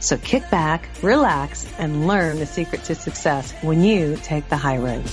[0.00, 4.78] So kick back, relax, and learn the secret to success when you take the high
[4.78, 5.04] road.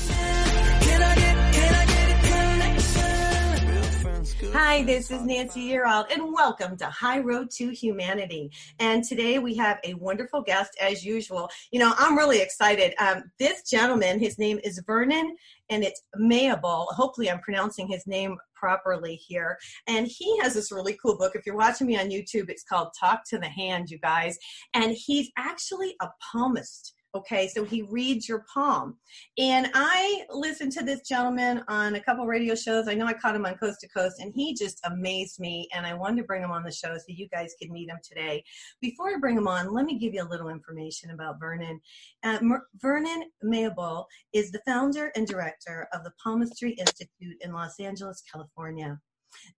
[4.54, 8.52] Hi, this is Nancy Yearout, and welcome to High Road to Humanity.
[8.80, 11.50] And today we have a wonderful guest, as usual.
[11.72, 12.94] You know, I'm really excited.
[13.00, 15.36] Um, this gentleman, his name is Vernon,
[15.70, 16.88] and it's Mayable.
[16.90, 19.58] Hopefully, I'm pronouncing his name properly here.
[19.88, 21.34] And he has this really cool book.
[21.36, 24.38] If you're watching me on YouTube, it's called Talk to the Hand, you guys.
[24.74, 26.94] And he's actually a palmist.
[27.16, 28.98] Okay, so he reads your palm.
[29.38, 32.90] And I listened to this gentleman on a couple radio shows.
[32.90, 35.70] I know I caught him on Coast to Coast, and he just amazed me.
[35.74, 38.00] And I wanted to bring him on the show so you guys could meet him
[38.04, 38.44] today.
[38.82, 41.80] Before I bring him on, let me give you a little information about Vernon.
[42.24, 42.38] Uh,
[42.82, 49.00] Vernon Mayable is the founder and director of the Palmistry Institute in Los Angeles, California.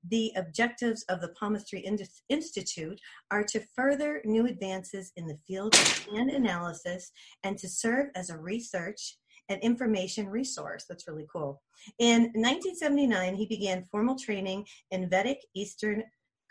[0.10, 1.86] The objectives of the Palmistry
[2.30, 3.00] Institute
[3.32, 7.12] are to further new advances in the field of hand analysis
[7.44, 9.18] and to serve as a research
[9.50, 10.86] and information resource.
[10.88, 11.62] That's really cool.
[12.00, 16.04] In 1979, he began formal training in Vedic Eastern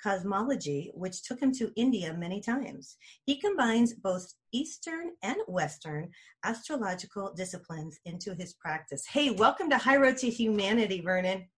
[0.02, 2.97] cosmology, which took him to India many times.
[3.24, 6.10] He combines both Eastern and Western
[6.44, 9.06] astrological disciplines into his practice.
[9.06, 11.48] Hey, welcome to High Road to Humanity, Vernon.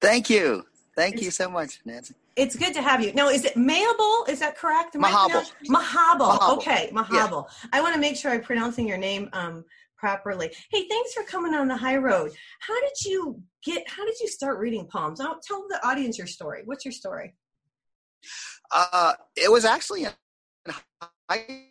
[0.00, 0.64] Thank you.
[0.96, 2.14] Thank you so much, Nancy.
[2.36, 3.12] It's good to have you.
[3.12, 4.28] Now, is it Mayable?
[4.28, 4.94] Is that correct?
[4.94, 5.50] Mahabal.
[5.68, 6.56] Mahabal.
[6.56, 7.46] Okay, Mahabal.
[7.48, 7.68] Yeah.
[7.72, 9.64] I want to make sure I'm pronouncing your name um,
[9.96, 10.50] properly.
[10.70, 12.32] Hey, thanks for coming on the high road.
[12.60, 13.88] How did you get?
[13.88, 15.20] How did you start reading palms?
[15.20, 16.62] I'll tell the audience your story.
[16.64, 17.34] What's your story?
[18.70, 20.10] Uh, it was actually in
[21.30, 21.66] high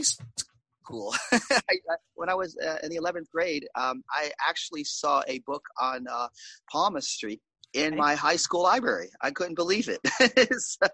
[0.00, 1.14] school.
[2.14, 6.06] when I was uh, in the 11th grade, um, I actually saw a book on
[6.10, 6.28] uh,
[6.70, 7.40] palmistry
[7.74, 9.10] in my high school library.
[9.20, 10.00] I couldn't believe it.
[10.58, 10.88] so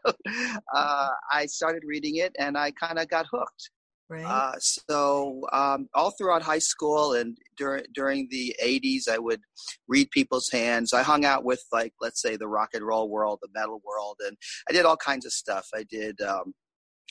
[0.75, 3.71] uh, I started reading it and I kind of got hooked.
[4.09, 4.25] Right.
[4.25, 9.41] Uh, so um, all throughout high school and during during the 80s, I would
[9.89, 10.93] read people's hands.
[10.93, 14.21] I hung out with like let's say the rock and roll world, the metal world,
[14.25, 14.37] and
[14.71, 15.67] I did all kinds of stuff.
[15.75, 16.55] I did um,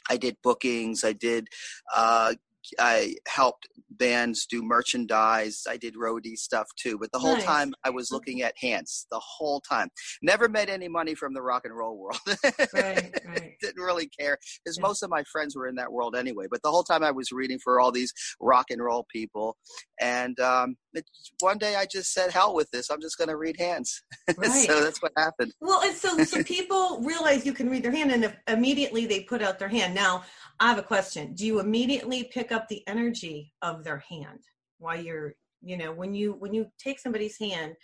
[0.09, 1.03] I did bookings.
[1.03, 1.47] I did
[1.94, 2.36] uh,
[2.80, 5.64] I helped bands do merchandise.
[5.68, 6.98] I did roadie stuff too.
[7.00, 7.46] But the whole nice.
[7.46, 9.08] time I was looking at hands.
[9.12, 9.90] The whole time.
[10.22, 12.20] Never made any money from the rock and roll world.
[12.74, 13.53] right, right.
[13.62, 14.81] Didn't really care because yeah.
[14.81, 16.46] most of my friends were in that world anyway.
[16.50, 19.58] But the whole time I was reading for all these rock and roll people,
[20.00, 21.06] and um, it,
[21.40, 22.90] one day I just said, "Hell with this!
[22.90, 24.02] I'm just going to read hands."
[24.38, 24.68] Right.
[24.68, 25.53] so that's what happened.
[25.62, 29.42] Well, and so so people realize you can read their hand, and immediately they put
[29.42, 29.94] out their hand.
[29.94, 30.24] Now
[30.60, 31.34] I have a question.
[31.34, 34.40] Do you immediately pick up the energy of their hand
[34.80, 37.76] while you're, you know, when you when you take somebody's hand,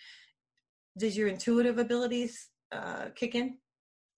[0.97, 3.57] does your intuitive abilities uh, kick in?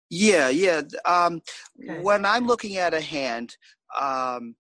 [0.10, 0.82] Yeah, yeah.
[1.06, 1.42] Um,
[1.82, 2.02] okay.
[2.02, 3.58] When I'm looking at a hand,
[4.00, 4.56] um,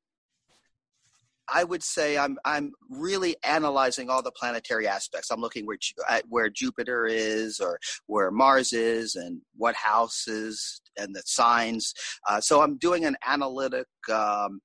[1.53, 5.30] I would say I'm I'm really analyzing all the planetary aspects.
[5.30, 5.78] I'm looking where
[6.09, 11.94] at where Jupiter is, or where Mars is, and what houses and the signs.
[12.28, 14.62] Uh, so I'm doing an analytic um,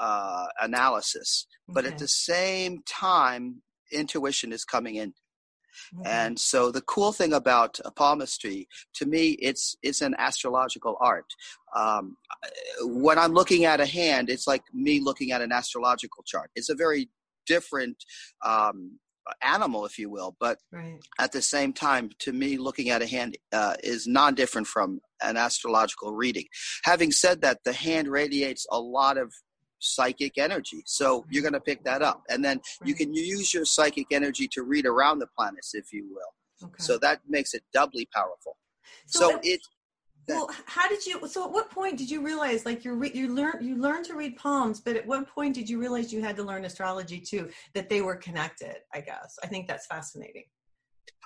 [0.00, 5.12] uh, analysis, but at the same time, intuition is coming in.
[5.94, 6.06] Mm-hmm.
[6.06, 11.26] And so the cool thing about palmistry, to me, it's it's an astrological art.
[11.76, 12.16] Um,
[12.82, 16.50] when I'm looking at a hand, it's like me looking at an astrological chart.
[16.54, 17.08] It's a very
[17.46, 18.04] different
[18.44, 18.98] um,
[19.42, 20.36] animal, if you will.
[20.38, 20.98] But right.
[21.18, 25.00] at the same time, to me, looking at a hand uh, is non different from
[25.22, 26.46] an astrological reading.
[26.84, 29.32] Having said that, the hand radiates a lot of
[29.82, 30.82] psychic energy.
[30.86, 32.22] So you're going to pick that up.
[32.30, 32.88] And then right.
[32.88, 36.68] you can use your psychic energy to read around the planets, if you will.
[36.68, 36.82] Okay.
[36.82, 38.56] So that makes it doubly powerful.
[39.06, 39.60] So, so it
[40.28, 43.54] well how did you so at what point did you realize like you you learn
[43.60, 46.44] you learn to read palms but at what point did you realize you had to
[46.44, 50.44] learn astrology too that they were connected i guess i think that's fascinating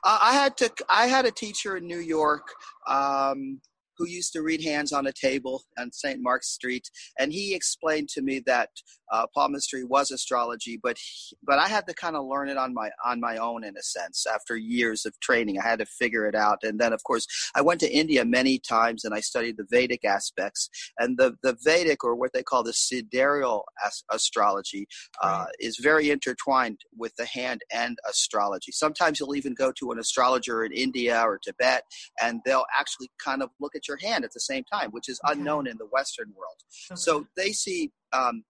[0.04, 2.48] uh, i had to i had a teacher in new york
[2.88, 3.60] um,
[3.98, 6.20] who used to read hands on a table on St.
[6.22, 8.70] Mark's Street, and he explained to me that
[9.12, 12.74] uh, palmistry was astrology, but he, but I had to kind of learn it on
[12.74, 14.26] my on my own in a sense.
[14.26, 17.62] After years of training, I had to figure it out, and then of course I
[17.62, 20.68] went to India many times and I studied the Vedic aspects,
[20.98, 24.86] and the the Vedic or what they call the sidereal as- astrology
[25.22, 25.54] uh, right.
[25.60, 28.72] is very intertwined with the hand and astrology.
[28.72, 31.84] Sometimes you'll even go to an astrologer in India or Tibet,
[32.20, 35.20] and they'll actually kind of look at your hand at the same time, which is
[35.24, 35.38] okay.
[35.38, 36.56] unknown in the Western world.
[36.90, 36.96] Okay.
[36.96, 38.44] So they see um,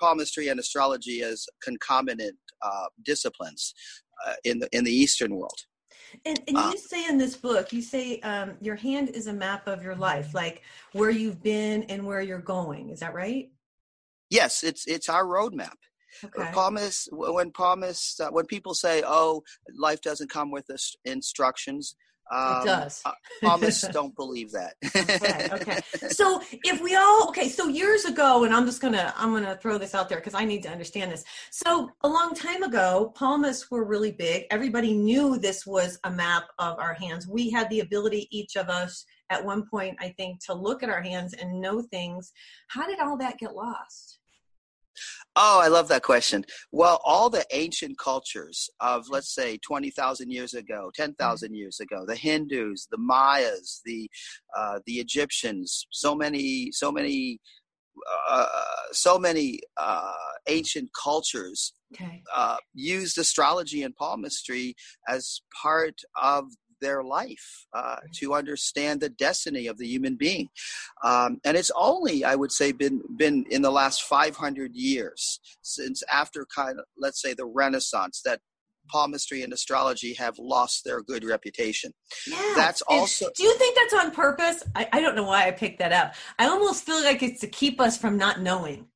[0.00, 3.74] palmistry and astrology as concomitant uh, disciplines
[4.26, 5.58] uh, in the in the Eastern world.
[6.24, 9.32] And, and uh, you say in this book, you say um, your hand is a
[9.32, 10.62] map of your life, like
[10.92, 12.90] where you've been and where you're going.
[12.90, 13.50] Is that right?
[14.30, 15.74] Yes, it's it's our roadmap.
[16.24, 16.50] Okay.
[16.52, 19.42] Palmist when palmist uh, when people say, "Oh,
[19.76, 20.66] life doesn't come with
[21.04, 21.96] instructions,"
[22.30, 23.02] Um, it does.
[23.42, 24.74] Palmists don't believe that.
[24.94, 25.80] okay, okay.
[26.10, 29.78] So if we all okay, so years ago, and I'm just gonna I'm gonna throw
[29.78, 31.24] this out there because I need to understand this.
[31.50, 34.44] So a long time ago, palmists were really big.
[34.50, 37.26] Everybody knew this was a map of our hands.
[37.26, 40.90] We had the ability, each of us, at one point, I think, to look at
[40.90, 42.32] our hands and know things.
[42.68, 44.18] How did all that get lost?
[45.34, 46.44] Oh, I love that question.
[46.72, 51.54] Well, all the ancient cultures of, let's say, 20,000 years ago, 10,000 mm-hmm.
[51.54, 54.10] years ago, the Hindus, the Mayas, the,
[54.56, 57.40] uh, the Egyptians, so many, so many,
[58.28, 58.46] uh,
[58.92, 60.12] so many uh,
[60.48, 62.22] ancient cultures okay.
[62.34, 64.74] Uh, used astrology and palmistry
[65.08, 66.46] as part of
[66.82, 70.48] their life uh, to understand the destiny of the human being.
[71.02, 76.02] Um, and it's only, I would say, been been in the last 500 years since
[76.12, 78.40] after kind of, let's say, the Renaissance that
[78.90, 81.92] palmistry and astrology have lost their good reputation.
[82.26, 82.52] Yeah.
[82.56, 83.30] That's also.
[83.34, 84.64] do you think that's on purpose?
[84.74, 86.14] I, I don't know why I picked that up.
[86.38, 88.88] I almost feel like it's to keep us from not knowing.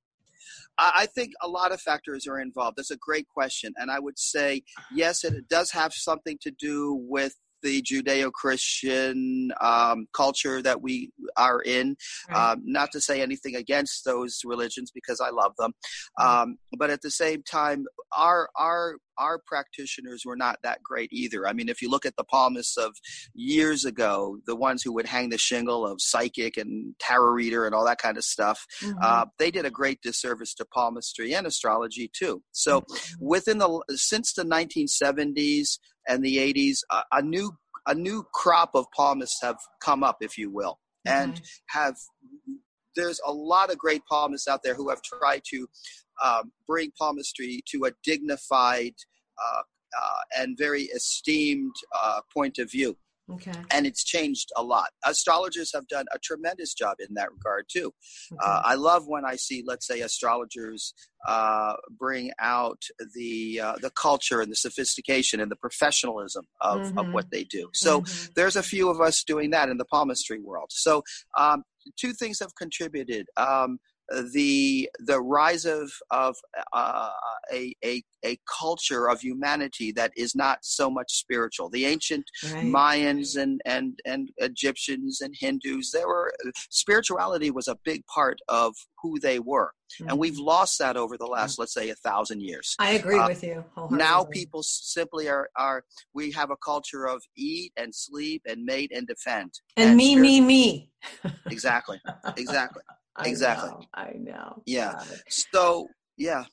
[0.79, 2.77] I think a lot of factors are involved.
[2.77, 3.73] That's a great question.
[3.79, 4.63] And I would say,
[4.93, 11.61] yes, it does have something to do with the Judeo-Christian um, culture that we are
[11.61, 11.97] in.
[12.29, 12.53] Right.
[12.53, 15.73] Um, not to say anything against those religions because I love them,
[16.21, 17.87] um, but at the same time,
[18.17, 21.47] our our our practitioners were not that great either.
[21.47, 22.95] I mean, if you look at the palmists of
[23.35, 27.75] years ago, the ones who would hang the shingle of psychic and tarot reader and
[27.75, 28.99] all that kind of stuff, mm-hmm.
[29.01, 32.43] uh, they did a great disservice to palmistry and astrology too.
[32.53, 33.27] So, mm-hmm.
[33.27, 37.53] within the since the 1970s and the 80s, uh, a new
[37.89, 41.79] a new crop of palmists have come up, if you will, and mm-hmm.
[41.79, 41.97] have
[42.97, 45.69] there's a lot of great palmists out there who have tried to
[46.25, 48.95] um, bring palmistry to a dignified
[49.39, 49.61] uh,
[50.01, 52.97] uh, and very esteemed uh, point of view.
[53.33, 53.53] Okay.
[53.73, 54.89] And it's changed a lot.
[55.05, 57.93] Astrologers have done a tremendous job in that regard too.
[58.33, 58.41] Okay.
[58.41, 60.95] Uh, I love when I see, let's say, astrologers
[61.27, 62.81] uh, bring out
[63.15, 66.99] the uh, the culture and the sophistication and the professionalism of, mm-hmm.
[66.99, 67.69] of what they do.
[67.75, 68.33] So mm-hmm.
[68.37, 70.69] there's a few of us doing that in the palmistry world.
[70.71, 71.03] So
[71.37, 71.65] um,
[71.99, 73.27] two things have contributed.
[73.37, 73.79] Um,
[74.33, 76.37] the the rise of of
[76.73, 77.11] uh,
[77.53, 81.69] a, a a culture of humanity that is not so much spiritual.
[81.69, 82.65] The ancient right.
[82.65, 86.33] Mayans and and and Egyptians and Hindus, there were
[86.71, 90.11] spirituality was a big part of who they were, mm-hmm.
[90.11, 90.43] and we've mm-hmm.
[90.43, 92.75] lost that over the last, let's say, a thousand years.
[92.79, 93.65] I agree uh, with you.
[93.91, 98.93] Now people simply are are we have a culture of eat and sleep and mate
[98.95, 100.91] and defend and, and me me me.
[101.47, 102.01] exactly,
[102.37, 102.83] exactly.
[103.17, 103.71] I exactly.
[103.71, 104.63] Know, I know.
[104.67, 105.03] Yeah.
[105.29, 106.45] So yeah.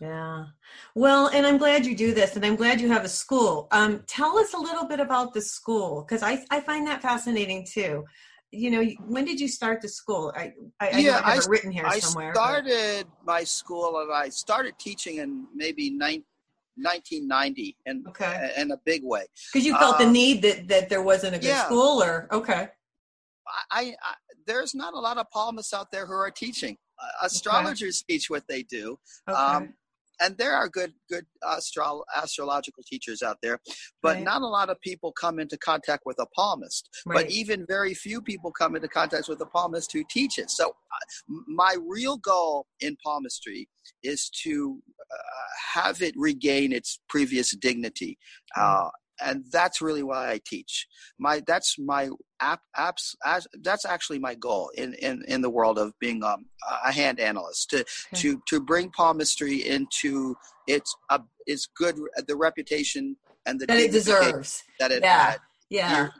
[0.00, 0.46] Yeah.
[0.94, 3.68] Well, and I'm glad you do this, and I'm glad you have a school.
[3.70, 7.64] Um, tell us a little bit about the school because I I find that fascinating
[7.64, 8.04] too.
[8.50, 10.32] You know, when did you start the school?
[10.36, 12.30] I I, yeah, I have it written here I somewhere.
[12.30, 13.32] I started but...
[13.32, 15.90] my school, and I started teaching in maybe
[16.76, 18.52] 1990 and okay.
[18.56, 21.38] in a big way because you felt the um, need that that there wasn't a
[21.38, 21.64] good yeah.
[21.64, 22.68] school or okay
[23.70, 24.14] I, I,
[24.46, 26.76] there's not a lot of palmists out there who are teaching.
[27.00, 28.14] Uh, astrologers okay.
[28.14, 28.98] teach what they do.
[29.28, 29.38] Okay.
[29.38, 29.74] Um,
[30.20, 33.58] and there are good good astro- astrological teachers out there,
[34.02, 34.24] but right.
[34.24, 36.88] not a lot of people come into contact with a palmist.
[37.04, 37.24] Right.
[37.24, 40.56] But even very few people come into contact with a palmist who teaches.
[40.56, 43.68] So, uh, my real goal in palmistry
[44.02, 48.18] is to uh, have it regain its previous dignity.
[48.56, 48.88] Uh,
[49.24, 50.86] and that's really why I teach.
[51.18, 52.10] My that's my
[52.40, 56.46] app apps as, that's actually my goal in, in in the world of being um,
[56.84, 57.86] a hand analyst to okay.
[58.14, 60.36] to to bring palmistry into
[60.66, 65.30] its uh, its good the reputation and the that it deserves that it yeah.
[65.30, 65.38] had
[65.70, 65.96] yeah.
[65.96, 66.12] Year,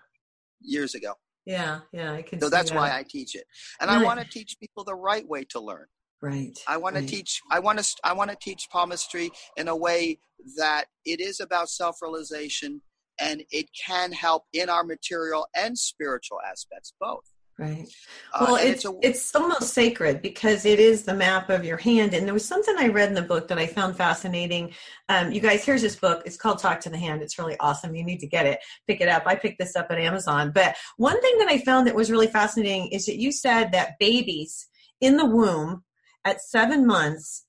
[0.63, 1.13] years ago.
[1.45, 2.41] Yeah, yeah, I can.
[2.41, 2.77] So that's that.
[2.77, 3.45] why I teach it,
[3.81, 4.01] and right.
[4.01, 5.87] I want to teach people the right way to learn.
[6.23, 6.57] Right.
[6.69, 7.07] I want right.
[7.07, 7.41] to teach.
[7.51, 7.97] I want to.
[8.05, 10.19] I want to teach palmistry in a way
[10.57, 12.81] that it is about self-realization,
[13.23, 17.25] and it can help in our material and spiritual aspects, both.
[17.59, 17.87] Right.
[18.35, 21.65] Uh, well, uh, it's, it's, a, it's almost sacred because it is the map of
[21.65, 22.15] your hand.
[22.15, 24.73] And there was something I read in the book that I found fascinating.
[25.09, 26.23] Um, you guys, here's this book.
[26.25, 27.23] It's called Talk to the Hand.
[27.23, 27.95] It's really awesome.
[27.95, 29.25] You need to get it, pick it up.
[29.27, 30.51] I picked this up at Amazon.
[30.53, 33.99] But one thing that I found that was really fascinating is that you said that
[34.01, 34.67] babies
[35.01, 35.85] in the womb
[36.25, 37.45] at seven months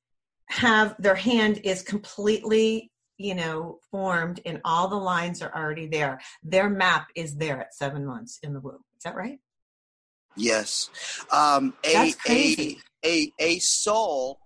[0.49, 6.19] have their hand is completely you know formed and all the lines are already there
[6.43, 9.39] their map is there at seven months in the womb is that right
[10.35, 10.89] Yes.
[11.31, 14.39] Um, a, a, a, a soul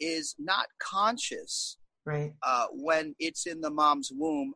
[0.00, 2.32] is not conscious right.
[2.42, 4.54] Uh, when it's in the mom's womb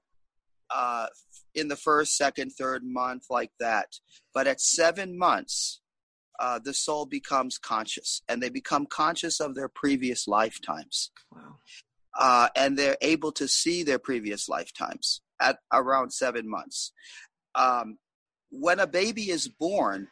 [0.70, 1.06] uh,
[1.54, 3.86] in the first, second, third month, like that.
[4.34, 5.80] But at seven months,
[6.38, 11.10] uh, the soul becomes conscious and they become conscious of their previous lifetimes.
[11.32, 11.56] Wow.
[12.18, 16.92] Uh, and they're able to see their previous lifetimes at around seven months.
[17.54, 17.98] Um,
[18.50, 20.08] when a baby is born,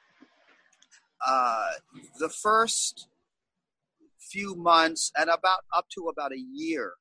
[1.27, 1.71] uh,
[2.19, 3.09] the first
[4.31, 6.93] few months and about up to about a year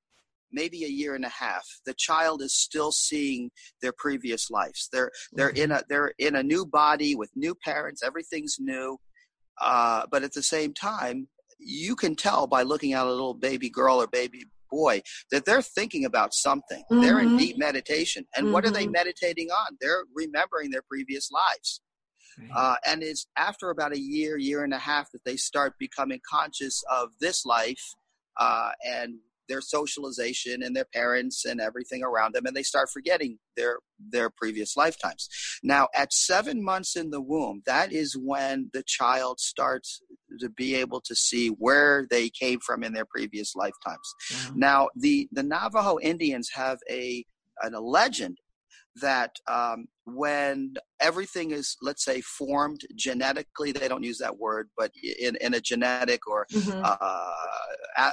[0.51, 3.50] maybe a year and a half the child is still seeing
[3.81, 8.03] their previous lives they're they're in a they're in a new body with new parents
[8.03, 8.97] everything's new
[9.59, 13.69] uh, but at the same time you can tell by looking at a little baby
[13.69, 17.01] girl or baby boy that they're thinking about something mm-hmm.
[17.01, 17.38] they're in mm-hmm.
[17.38, 18.53] deep meditation and mm-hmm.
[18.53, 18.93] what are they mm-hmm.
[18.93, 21.81] meditating on they're remembering their previous lives
[22.53, 26.19] uh, and it's after about a year, year and a half that they start becoming
[26.29, 27.81] conscious of this life
[28.38, 29.15] uh, and
[29.47, 34.29] their socialization and their parents and everything around them, and they start forgetting their their
[34.29, 35.29] previous lifetimes.
[35.63, 40.01] Now, at seven months in the womb, that is when the child starts
[40.39, 44.13] to be able to see where they came from in their previous lifetimes.
[44.31, 44.59] Mm-hmm.
[44.59, 47.25] Now, the the Navajo Indians have a
[47.63, 48.37] a legend
[49.01, 54.91] that um, when everything is, let's say, formed genetically, they don't use that word, but
[55.19, 56.81] in, in a genetic or mm-hmm.
[56.83, 58.11] uh,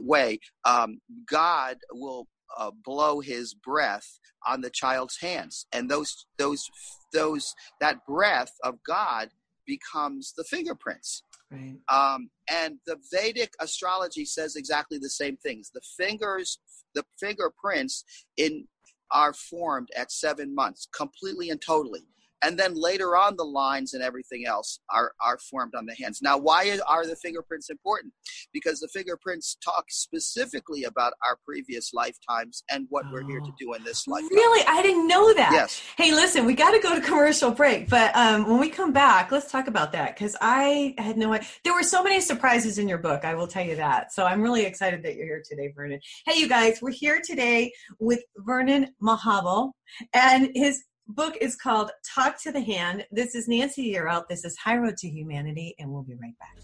[0.00, 6.64] way, um, God will uh, blow his breath on the child's hands, and those those
[7.12, 9.30] those that breath of God
[9.66, 11.22] becomes the fingerprints.
[11.50, 11.76] Right.
[11.88, 15.70] Um, and the Vedic astrology says exactly the same things.
[15.72, 16.58] The fingers,
[16.94, 18.04] the fingerprints
[18.36, 18.66] in
[19.10, 22.04] are formed at seven months, completely and totally
[22.42, 26.20] and then later on the lines and everything else are, are formed on the hands.
[26.22, 28.12] Now why are the fingerprints important?
[28.52, 33.12] Because the fingerprints talk specifically about our previous lifetimes and what oh.
[33.12, 34.24] we're here to do in this life.
[34.30, 34.64] Really?
[34.66, 35.52] I didn't know that.
[35.52, 35.82] Yes.
[35.96, 39.30] Hey listen we got to go to commercial break but um, when we come back
[39.30, 42.88] let's talk about that because i had no idea there were so many surprises in
[42.88, 44.12] your book i will tell you that.
[44.12, 46.00] So i'm really excited that you're here today vernon.
[46.26, 49.72] Hey you guys we're here today with vernon mahabal
[50.14, 53.06] and his book is called Talk to the Hand.
[53.10, 54.28] This is Nancy Yearout.
[54.28, 56.56] This is High Road to Humanity, and we'll be right back.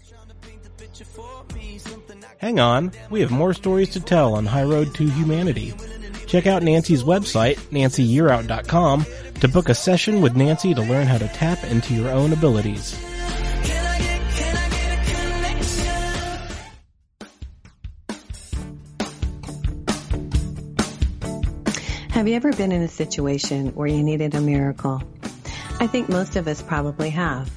[2.37, 5.73] Hang on, we have more stories to tell on High Road to Humanity.
[6.27, 9.05] Check out Nancy's website, nancyyearout.com,
[9.41, 12.99] to book a session with Nancy to learn how to tap into your own abilities.
[22.15, 25.03] Have you ever been in a situation where you needed a miracle?
[25.81, 27.51] I think most of us probably have.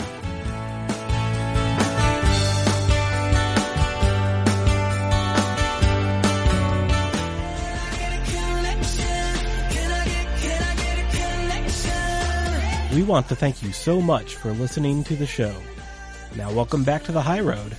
[13.04, 15.54] want to thank you so much for listening to the show.
[16.36, 17.76] Now, welcome back to the high road.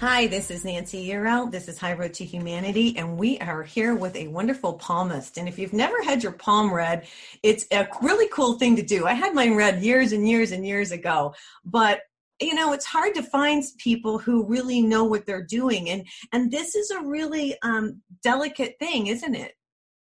[0.00, 1.50] Hi, this is Nancy Yearout.
[1.50, 5.36] This is High Road to Humanity, and we are here with a wonderful palmist.
[5.36, 7.06] And if you've never had your palm read,
[7.42, 9.06] it's a really cool thing to do.
[9.06, 11.34] I had mine read years and years and years ago,
[11.64, 12.02] but
[12.40, 16.50] you know it's hard to find people who really know what they're doing and and
[16.50, 19.52] this is a really um delicate thing isn't it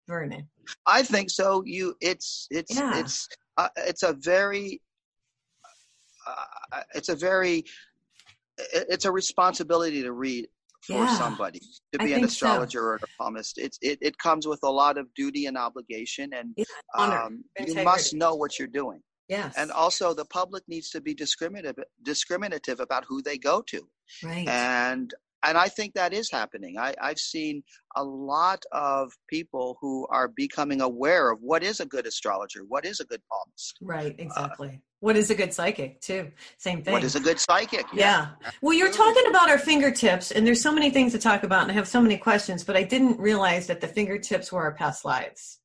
[0.07, 0.47] vernon
[0.85, 2.99] i think so you it's it's yeah.
[2.99, 4.81] it's uh, it's a very
[6.27, 7.63] uh, it's a very
[8.71, 10.47] it's a responsibility to read
[10.81, 12.83] for yeah, somebody to be an astrologer so.
[12.83, 13.57] or a palmist.
[13.57, 16.55] It's it, it comes with a lot of duty and obligation, and
[16.97, 19.01] um, you must know what you're doing.
[19.29, 19.53] Yes.
[19.55, 23.87] And also, the public needs to be discriminative discriminative about who they go to.
[24.23, 24.47] Right.
[24.47, 26.77] And and I think that is happening.
[26.77, 27.63] I, I've seen
[27.95, 32.85] a lot of people who are becoming aware of what is a good astrologer, what
[32.85, 33.77] is a good palmist.
[33.81, 34.67] Right, uh, exactly.
[34.67, 36.29] Uh, what is a good psychic, too?
[36.57, 36.91] Same thing.
[36.91, 37.85] What is a good psychic?
[37.93, 38.31] Yeah.
[38.41, 38.51] yeah.
[38.61, 41.71] Well, you're talking about our fingertips, and there's so many things to talk about, and
[41.71, 45.05] I have so many questions, but I didn't realize that the fingertips were our past
[45.05, 45.59] lives.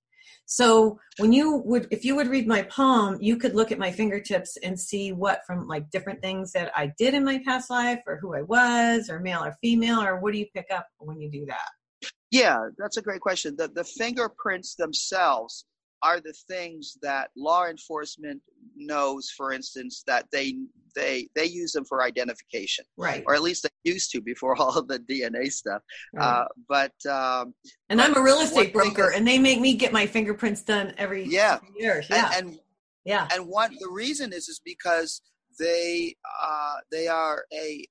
[0.46, 3.90] So when you would, if you would read my palm, you could look at my
[3.90, 8.00] fingertips and see what from like different things that I did in my past life
[8.06, 11.20] or who I was or male or female, or what do you pick up when
[11.20, 12.10] you do that?
[12.30, 13.54] Yeah, that's a great question.
[13.56, 15.64] The, the fingerprints themselves
[16.04, 18.40] are the things that law enforcement
[18.76, 20.54] knows for instance that they
[20.94, 23.24] they they use them for identification right.
[23.26, 25.82] or at least they used to before all of the dna stuff.
[26.12, 26.24] Right.
[26.24, 27.54] uh, but um,
[27.88, 31.24] and i'm a real estate broker and they make me get my fingerprints done every
[31.24, 31.58] yeah.
[31.76, 32.32] years yeah.
[32.36, 32.58] and, and
[33.04, 33.28] yeah.
[33.32, 35.20] and what the reason is is because
[35.58, 37.84] they uh, they are a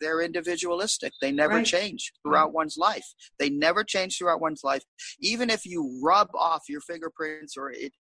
[0.00, 1.12] they're individualistic.
[1.20, 1.66] They never right.
[1.66, 3.06] change throughout one's life.
[3.38, 4.82] They never change throughout one's life.
[5.20, 7.92] Even if you rub off your fingerprints or it,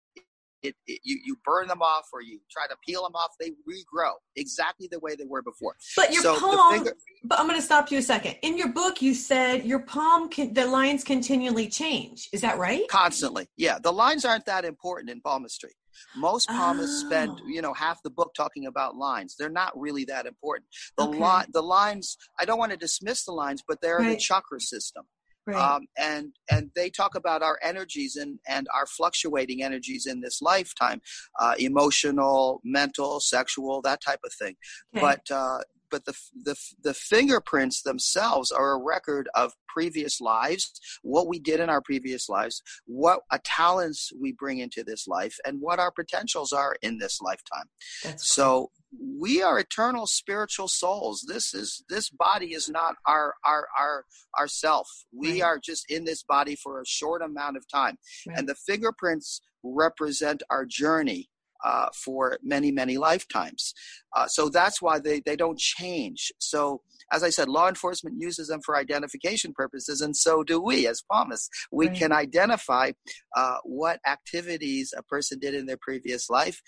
[0.66, 3.50] it, it, you, you burn them off or you try to peel them off, they
[3.50, 5.76] regrow exactly the way they were before.
[5.96, 6.92] But your so palm, finger,
[7.25, 8.37] but I'm going to stop you a second.
[8.42, 12.28] In your book, you said your palm, can, the lines continually change.
[12.32, 12.87] Is that right?
[12.88, 13.46] Constantly.
[13.56, 13.78] Yeah.
[13.80, 15.73] The lines aren't that important in palmistry.
[16.14, 17.06] Most palmists oh.
[17.06, 19.35] spend, you know, half the book talking about lines.
[19.38, 20.66] They're not really that important.
[20.98, 21.18] The okay.
[21.18, 22.16] line, the lines.
[22.38, 24.11] I don't want to dismiss the lines, but they're right.
[24.11, 25.05] the chakra system.
[25.46, 25.56] Right.
[25.56, 30.42] Um, and and they talk about our energies and and our fluctuating energies in this
[30.42, 31.00] lifetime,
[31.40, 34.56] uh, emotional, mental, sexual, that type of thing.
[34.96, 35.06] Okay.
[35.06, 35.59] But uh,
[35.90, 40.72] but the, the, the fingerprints themselves are a record of previous lives,
[41.03, 45.37] what we did in our previous lives, what a talents we bring into this life,
[45.44, 47.66] and what our potentials are in this lifetime.
[48.03, 51.25] That's so we are eternal spiritual souls.
[51.29, 54.05] This is this body is not our our our
[54.38, 54.88] our self.
[55.12, 55.49] We right.
[55.49, 58.38] are just in this body for a short amount of time, right.
[58.38, 61.29] and the fingerprints represent our journey
[61.66, 63.74] uh, for many, many lifetimes.
[64.16, 66.33] Uh, so that's why they, they don't change.
[66.38, 70.87] So, as I said, law enforcement uses them for identification purposes, and so do we
[70.87, 71.48] as palmists.
[71.72, 71.98] We right.
[71.98, 72.92] can identify
[73.37, 76.62] uh, what activities a person did in their previous life.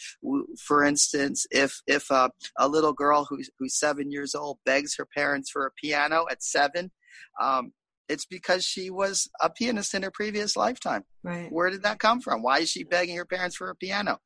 [0.59, 5.07] For instance, if if uh, a little girl who's, who's seven years old begs her
[5.07, 6.91] parents for a piano at seven,
[7.41, 7.73] um,
[8.09, 11.05] it's because she was a pianist in her previous lifetime.
[11.23, 11.53] Right.
[11.53, 12.43] Where did that come from?
[12.43, 14.19] Why is she begging her parents for a piano?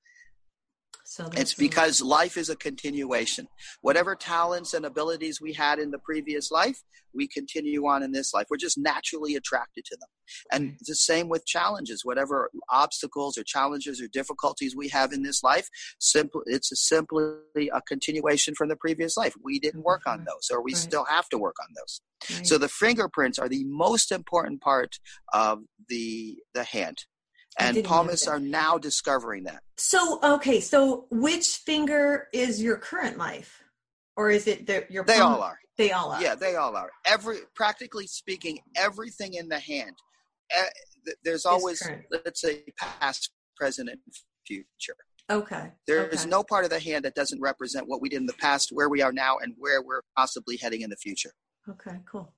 [1.13, 3.47] So it's because life is a continuation.
[3.83, 6.83] Whatever talents and abilities we had in the previous life,
[7.15, 8.47] we continue on in this life.
[8.49, 10.09] We're just naturally attracted to them.
[10.51, 12.03] And the same with challenges.
[12.03, 15.69] Whatever obstacles or challenges or difficulties we have in this life,
[16.01, 19.35] simple it's a simply a continuation from the previous life.
[19.45, 20.29] We didn't work on mm-hmm.
[20.29, 20.81] those, or we right.
[20.81, 22.01] still have to work on those.
[22.35, 22.47] Right.
[22.47, 24.99] So the fingerprints are the most important part
[25.35, 25.59] of
[25.91, 27.05] the the hand
[27.59, 29.63] and palmists are now discovering that.
[29.77, 33.63] So, okay, so which finger is your current life,
[34.17, 35.05] or is it the, your?
[35.05, 35.59] They all are.
[35.79, 36.23] They all are.
[36.23, 36.91] Yeah, they all are.
[37.07, 39.97] Every practically speaking, everything in the hand.
[40.51, 40.65] Eh,
[41.25, 43.99] there's always let's say past, present, and
[44.47, 44.97] future.
[45.31, 45.71] Okay.
[45.87, 46.15] There okay.
[46.15, 48.71] is no part of the hand that doesn't represent what we did in the past,
[48.73, 51.33] where we are now, and where we're possibly heading in the future.
[51.69, 52.35] Okay, cool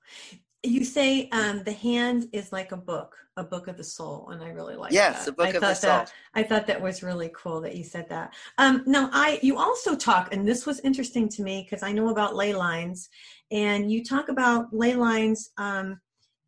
[0.67, 4.43] you say um, the hand is like a book, a book of the soul, and
[4.43, 5.31] I really like yes, that.
[5.31, 5.89] a book I of the soul.
[5.89, 8.33] That, I thought that was really cool that you said that.
[8.57, 12.09] Um, now, I you also talk, and this was interesting to me because I know
[12.09, 13.09] about ley lines,
[13.51, 15.99] and you talk about ley lines um,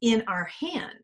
[0.01, 1.03] in our hand.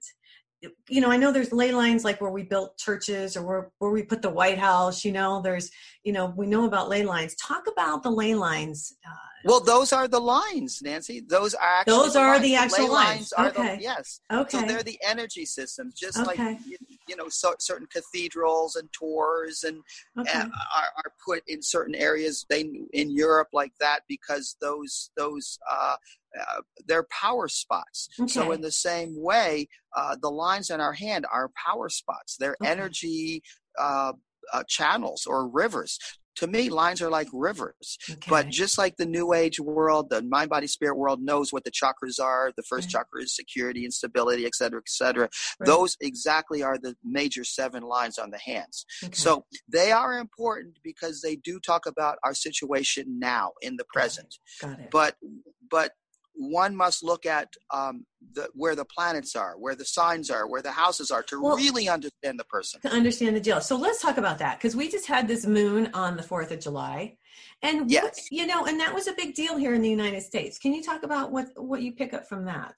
[0.90, 3.92] you know, I know there's ley lines like where we built churches or where, where
[3.92, 5.70] we put the White House, you know, there's,
[6.04, 7.36] you know, we know about ley lines.
[7.36, 8.96] Talk about the ley lines.
[9.06, 11.20] Uh, well, those are the lines, Nancy.
[11.20, 12.44] Those are actually those the are lines.
[12.44, 13.34] the actual lines.
[13.34, 13.76] Are okay.
[13.76, 14.22] the, yes.
[14.32, 14.60] Okay.
[14.60, 16.44] So they're the energy systems, just okay.
[16.44, 16.78] like you,
[17.08, 19.82] you know, so, certain cathedrals and tours and,
[20.18, 20.32] okay.
[20.34, 22.46] and are, are, put in certain areas.
[22.50, 25.96] They in Europe like that because those those uh,
[26.40, 28.10] uh, they're power spots.
[28.20, 28.32] Okay.
[28.32, 32.38] So in the same way, uh, the lines in our hand are power spots.
[32.38, 33.44] They're energy
[33.78, 34.14] uh,
[34.52, 36.00] uh, channels or rivers.
[36.38, 37.98] To me, lines are like rivers.
[38.10, 38.30] okay.
[38.30, 41.72] But just like the New Age world, the mind, body, spirit world knows what the
[41.72, 42.52] chakras are.
[42.58, 43.02] The first Right.
[43.02, 45.30] chakra is security and stability, et cetera, et cetera.
[45.60, 45.68] Right.
[45.68, 48.86] Those exactly are the major seven lines on the hands.
[49.04, 49.14] Okay.
[49.14, 54.36] So they are important because they do talk about our situation now in the present.
[54.62, 54.90] got it.
[54.92, 55.16] But
[55.70, 55.92] but
[56.36, 60.62] one must look at um, the, where the planets are, where the signs are, where
[60.62, 62.82] the houses are to Well- really understand the person.
[62.82, 63.62] to understand the deal.
[63.62, 66.60] So let's talk about that because we just had this moon on the 4th of
[66.60, 67.18] July.
[67.62, 68.28] And Yes.
[68.32, 70.58] you know, and that was a big deal here in the United States.
[70.58, 72.76] Can you talk about what what you pick up from that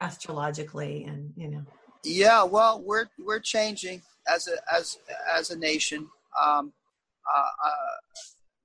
[0.00, 1.62] astrologically and, you know.
[2.04, 4.98] Yeah, well, we're we're changing as a as
[5.34, 6.08] as a nation.
[6.40, 6.72] Um,
[7.34, 7.70] uh, uh,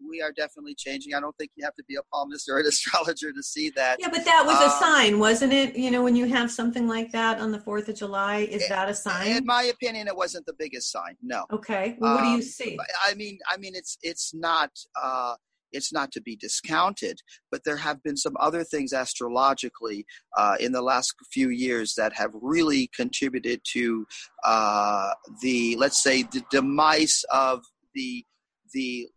[0.09, 1.13] we are definitely changing.
[1.13, 3.97] I don't think you have to be a palmist or an astrologer to see that.
[3.99, 5.75] Yeah, but that was a Uh, sign, wasn't it?
[5.75, 8.89] You know, when you have something like that on the 4th of July, is that
[8.89, 9.27] a sign?
[9.37, 11.15] In my opinion, it wasn't the biggest sign.
[11.21, 11.95] No, okay.
[11.99, 12.77] Well, what do you Um, see?
[13.05, 15.35] I mean, I mean, it's it's not uh,
[15.71, 17.19] it's not to be discounted.
[17.51, 20.05] But there have been some other things astrologically
[20.37, 24.05] uh, in the last few years that have really contributed to
[24.43, 25.11] uh,
[25.41, 27.63] the let's say the demise of
[27.95, 28.25] the
[28.73, 29.07] the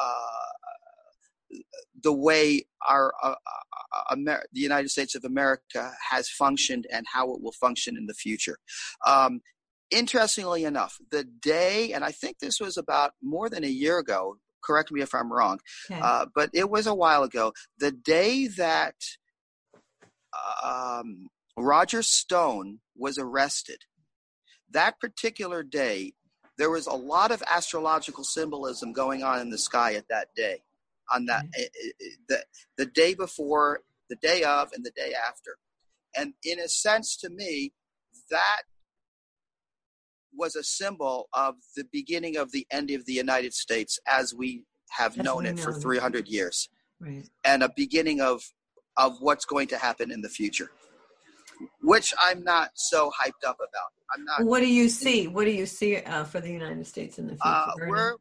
[0.00, 1.56] uh,
[2.02, 7.32] the way our uh, uh, Amer- the United States of America has functioned and how
[7.32, 8.58] it will function in the future.
[9.06, 9.40] Um,
[9.90, 14.38] interestingly enough, the day, and I think this was about more than a year ago.
[14.62, 15.58] Correct me if I'm wrong,
[15.90, 16.00] Okay.
[16.02, 17.52] uh, but it was a while ago.
[17.78, 18.94] The day that
[20.62, 23.78] um, Roger Stone was arrested,
[24.70, 26.14] that particular day,
[26.58, 30.62] there was a lot of astrological symbolism going on in the sky at that day.
[31.12, 31.62] On that, Mm-hmm.
[31.62, 32.44] eh, eh, the
[32.78, 35.58] the day before, the day of, and the day after,
[36.16, 37.72] and in a sense, to me,
[38.30, 38.62] that
[40.36, 44.64] was a symbol of the beginning of the end of the United States as we
[44.90, 46.68] have As known it for 300 years
[47.00, 47.24] right.
[47.44, 48.42] and a beginning of
[48.96, 50.70] of what's going to happen in the future
[51.82, 55.26] which i'm not so hyped up about i'm not What do you see?
[55.26, 57.42] What do you see uh, for the United States in the future?
[57.44, 58.16] uh, we're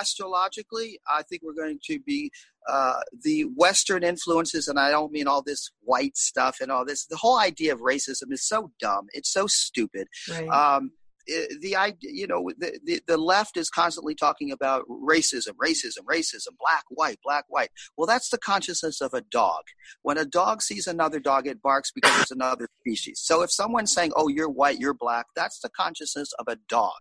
[0.00, 2.30] astrologically i think we're going to be
[2.68, 7.06] uh, the western influences and i don't mean all this white stuff and all this
[7.06, 10.48] the whole idea of racism is so dumb it's so stupid right.
[10.48, 10.90] um,
[11.28, 16.04] Eh, the idea, you know, the, the, the left is constantly talking about racism, racism,
[16.10, 17.70] racism, black, white, black, white.
[17.96, 19.62] Well, that's the consciousness of a dog.
[20.02, 23.20] When a dog sees another dog, it barks because it's another species.
[23.22, 26.92] So if someone's saying, oh, you're white, you're black, that's the consciousness of a dog.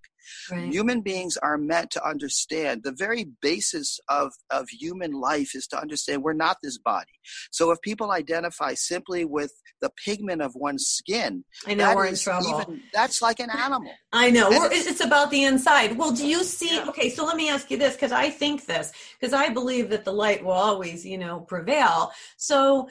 [0.51, 0.71] Right.
[0.71, 5.79] Human beings are meant to understand the very basis of, of human life is to
[5.79, 7.11] understand we're not this body.
[7.51, 12.05] So if people identify simply with the pigment of one's skin, I know that we're
[12.07, 12.61] in trouble.
[12.61, 13.91] even- that's like an animal.
[14.13, 14.51] I know.
[14.51, 15.97] It's- it's about the inside.
[15.97, 16.75] Well, do you see?
[16.75, 16.87] Yeah.
[16.89, 20.05] Okay, so let me ask you this because I think this because I believe that
[20.05, 22.11] the light will always, you know, prevail.
[22.37, 22.89] So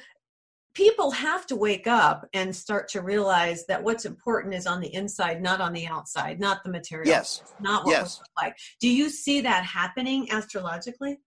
[0.75, 4.93] people have to wake up and start to realize that what's important is on the
[4.93, 7.09] inside, not on the outside, not the material.
[7.09, 7.43] Yes.
[7.61, 8.19] Not what Yes.
[8.19, 8.59] we look like.
[8.81, 11.19] Do you see that happening astrologically?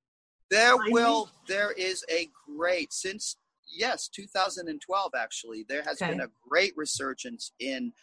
[0.51, 3.37] There will, there is a great, since,
[3.71, 6.11] yes, 2012 actually, there has Okay.
[6.11, 7.93] been a great resurgence in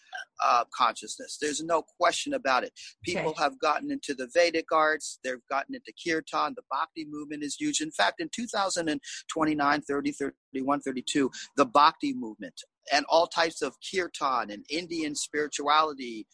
[0.45, 1.39] uh, consciousness.
[1.41, 2.73] There's no question about it.
[3.05, 3.43] People Okay.
[3.43, 7.81] have gotten into the Vedic arts, they've gotten into Kirtan, the Bhakti movement is huge.
[7.81, 12.61] In fact, in 2029, 30, 31, 32, the Bhakti movement
[12.93, 16.27] and all types of Kirtan and Indian spirituality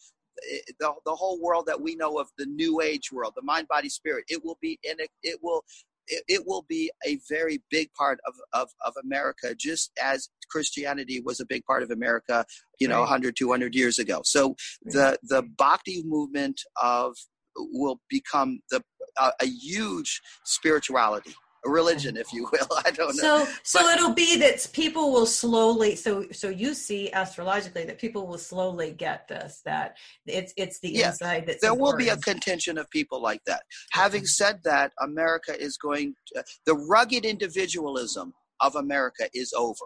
[0.51, 3.67] eh, the, the whole world that we know of the new age world the mind
[3.67, 5.63] body spirit it will be in it, it will
[6.11, 11.21] it, it will be a very big part of, of, of america just as christianity
[11.25, 12.45] was a big part of america
[12.79, 13.09] you know Right.
[13.09, 14.21] 100 200 years ago.
[14.23, 17.15] So the the bhakti movement of
[17.55, 18.83] will become the
[19.17, 21.33] uh, a huge spirituality
[21.65, 25.95] religion if you will i don't know So, so it'll be that people will slowly.
[25.95, 29.61] So, so you see astrologically that people will slowly get this.
[29.65, 31.09] That it's it's the Yeah.
[31.09, 33.63] inside that's there will be a contention of people like that.
[33.91, 39.85] Having said that, America is going, to, the rugged individualism of America is over.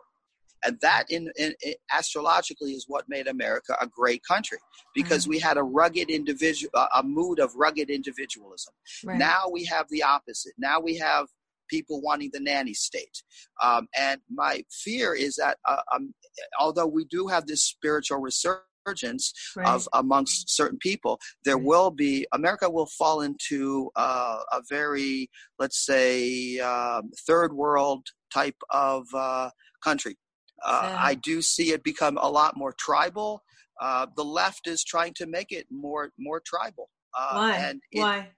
[0.66, 4.58] and that in, in, in, astrologically is what made america a great country
[5.00, 5.32] because mm-hmm.
[5.34, 9.20] we had a rugged individual a mood of rugged individualism right.
[9.30, 11.26] now we have the opposite now we have
[11.70, 13.22] people wanting the nanny state
[13.64, 16.14] um, and my fear is that uh, um,
[16.60, 19.68] although we do have this spiritual resurgence right.
[19.68, 21.66] of amongst certain people, there right.
[21.66, 28.58] will be America will fall into uh, a very, let's say, um, third world type
[28.72, 29.50] of uh,
[29.84, 30.18] country.
[30.64, 30.98] Uh, yeah.
[31.00, 33.44] I do see it become a lot more tribal.
[33.82, 36.90] Uh, the left is trying to make it more more tribal.
[37.18, 37.58] Uh, Why?
[37.58, 38.30] And it, Why?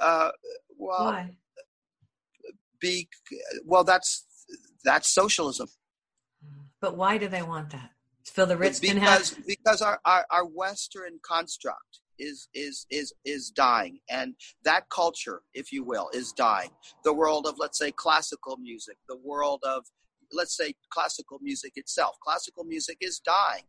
[0.00, 0.30] Uh,
[0.76, 1.36] well, Why?
[2.86, 3.08] Be
[3.64, 3.84] well.
[3.84, 4.24] That's
[4.84, 5.68] that's socialism.
[6.80, 7.90] But why do they want that?
[8.24, 13.50] So the rich because, have because our, our, our Western construct is is is is
[13.50, 16.70] dying and that culture if you will is dying
[17.04, 19.84] the world of let's say classical music the world of
[20.32, 23.64] let's say classical music itself classical music is dying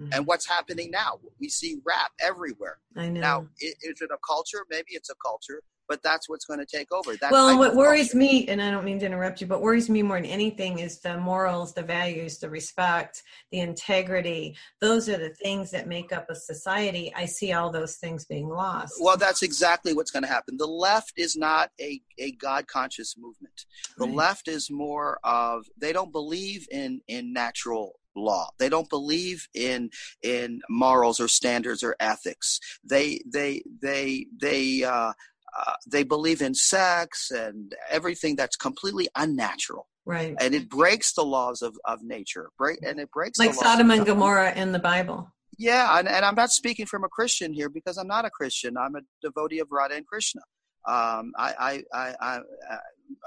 [0.00, 0.12] mm-hmm.
[0.12, 3.20] and what's happening now we see rap everywhere I know.
[3.20, 6.90] now is it a culture maybe it's a culture but that's what's going to take
[6.90, 7.14] over.
[7.16, 10.02] That well, what worries me, and I don't mean to interrupt you, but worries me
[10.02, 14.56] more than anything is the morals, the values, the respect, the integrity.
[14.80, 17.12] Those are the things that make up a society.
[17.14, 18.94] I see all those things being lost.
[19.02, 20.56] Well, that's exactly what's going to happen.
[20.56, 23.66] The left is not a, a God conscious movement.
[23.98, 24.14] The right.
[24.14, 28.50] left is more of, they don't believe in, in natural law.
[28.58, 29.90] They don't believe in
[30.22, 32.60] in morals or standards or ethics.
[32.84, 35.12] They they they they uh,
[35.58, 39.86] uh, they believe in sex and everything that's completely unnatural.
[40.04, 40.34] Right.
[40.40, 42.50] And it breaks the laws of, of nature.
[42.58, 45.32] Break and it breaks like Sodom and Gomorrah in the Bible.
[45.58, 48.76] Yeah, and, and I'm not speaking from a Christian here because I'm not a Christian.
[48.76, 50.40] I'm a devotee of Radha and Krishna.
[50.88, 52.78] Um, I, I, I, I uh,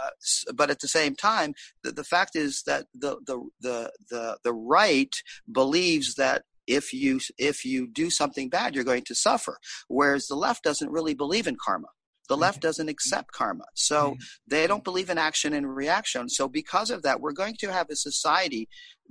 [0.03, 4.37] uh, but at the same time, the, the fact is that the, the, the, the,
[4.43, 5.13] the right
[5.51, 10.35] believes that if you if you do something bad, you're going to suffer, whereas the
[10.35, 11.87] left doesn't really believe in karma.
[12.27, 13.65] The left doesn't accept karma.
[13.75, 14.15] So
[14.47, 16.29] they don't believe in action and reaction.
[16.29, 18.67] So because of that, we're going to have a society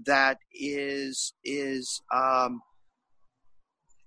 [0.06, 2.60] that is is um,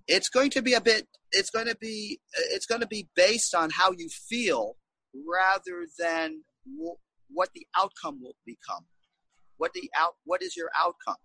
[0.07, 2.19] it's going to be a bit it's going to be
[2.51, 4.75] it's going to be based on how you feel
[5.13, 6.43] rather than
[6.77, 6.95] w-
[7.29, 8.85] what the outcome will become
[9.57, 11.15] what the out what is your outcome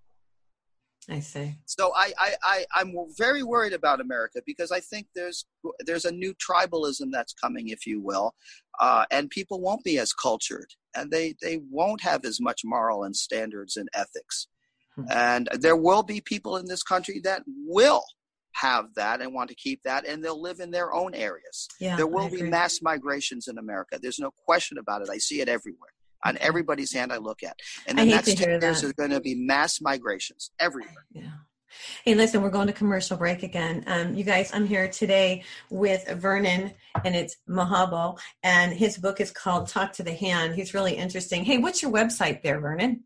[1.09, 1.57] I see.
[1.67, 5.45] So I, I, I, I'm very worried about America because I think there's
[5.85, 8.35] there's a new tribalism that's coming, if you will,
[8.81, 13.05] uh, and people won't be as cultured, and they they won't have as much moral
[13.05, 14.47] and standards and ethics,
[14.95, 15.05] hmm.
[15.11, 18.05] and there will be people in this country that will
[18.55, 21.67] have that and want to keep that, and they'll live in their own areas.
[21.81, 23.99] Yeah, there will be mass migrations in America.
[24.01, 25.09] There's no question about it.
[25.11, 25.91] I see it everywhere
[26.25, 27.59] on everybody's hand I look at.
[27.87, 31.07] And the next 10 years is going to be mass migrations everywhere.
[31.13, 31.31] Yeah.
[32.05, 33.83] Hey, listen, we're going to commercial break again.
[33.87, 36.73] Um, you guys, I'm here today with Vernon,
[37.05, 40.55] and it's Mahabal, and his book is called Talk to the Hand.
[40.55, 41.45] He's really interesting.
[41.45, 43.05] Hey, what's your website there, Vernon?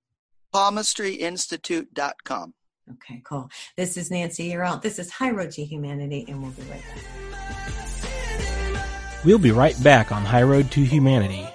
[0.55, 2.55] PalmistryInstitute.com.
[2.92, 3.50] Okay, cool.
[3.76, 4.83] This is Nancy Yearout.
[4.83, 7.05] This is High Road to Humanity, and we'll be right back.
[9.24, 11.46] We'll be right back on High Road to Humanity.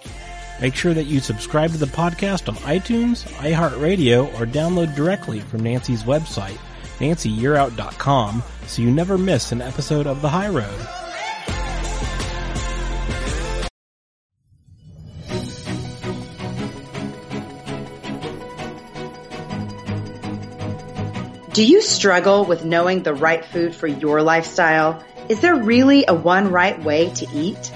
[0.62, 5.62] Make sure that you subscribe to the podcast on iTunes, iHeartRadio, or download directly from
[5.62, 6.58] Nancy's website,
[7.00, 10.88] nancyyearout.com, so you never miss an episode of The High Road.
[21.54, 25.04] Do you struggle with knowing the right food for your lifestyle?
[25.28, 27.72] Is there really a one right way to eat?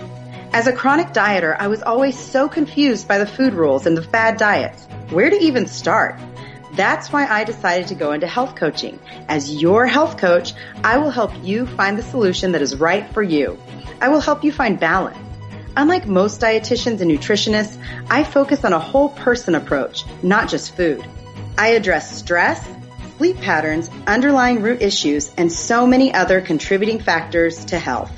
[0.55, 4.01] As a chronic dieter, I was always so confused by the food rules and the
[4.01, 4.85] fad diets.
[5.09, 6.17] Where to even start?
[6.75, 8.97] That's why I decided to go into health coaching.
[9.27, 13.21] As your health coach, I will help you find the solution that is right for
[13.21, 13.59] you.
[13.99, 15.17] I will help you find balance.
[15.75, 17.77] Unlike most dietitians and nutritionists,
[18.09, 21.05] I focus on a whole person approach, not just food.
[21.57, 22.65] I address stress,
[23.17, 28.13] sleep patterns, underlying root issues, and so many other contributing factors to health.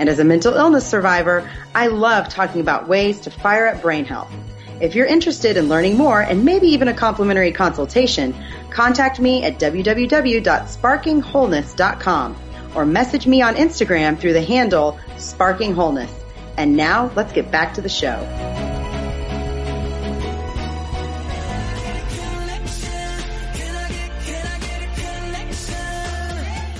[0.00, 4.06] And as a mental illness survivor, I love talking about ways to fire up brain
[4.06, 4.32] health.
[4.80, 8.34] If you're interested in learning more and maybe even a complimentary consultation,
[8.70, 12.36] contact me at www.sparkingwholeness.com
[12.74, 16.10] or message me on Instagram through the handle Sparking Wholeness.
[16.56, 18.79] And now let's get back to the show.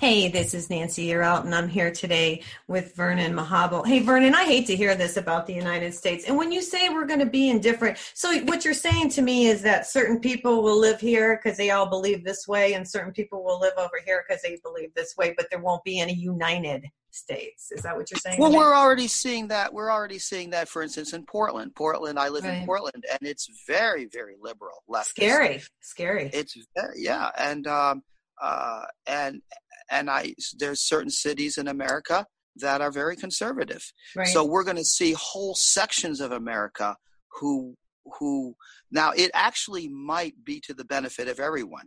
[0.00, 3.86] Hey, this is Nancy Yearout, and I'm here today with Vernon Mahabal.
[3.86, 6.24] Hey, Vernon, I hate to hear this about the United States.
[6.26, 9.48] And when you say we're going to be indifferent, so what you're saying to me
[9.48, 13.12] is that certain people will live here because they all believe this way, and certain
[13.12, 16.14] people will live over here because they believe this way, but there won't be any
[16.14, 17.70] united states.
[17.70, 18.40] Is that what you're saying?
[18.40, 19.70] Well, we're already seeing that.
[19.74, 21.74] We're already seeing that, for instance, in Portland.
[21.74, 22.60] Portland, I live right.
[22.60, 25.08] in Portland, and it's very, very liberal left.
[25.08, 26.30] Scary, scary.
[26.32, 28.02] It's very, yeah, and um,
[28.40, 29.42] uh, and
[29.90, 32.26] and I there's certain cities in America
[32.56, 33.82] that are very conservative.
[34.16, 34.26] Right.
[34.28, 36.96] So we're going to see whole sections of America
[37.40, 37.74] who
[38.18, 38.54] who
[38.90, 41.86] now it actually might be to the benefit of everyone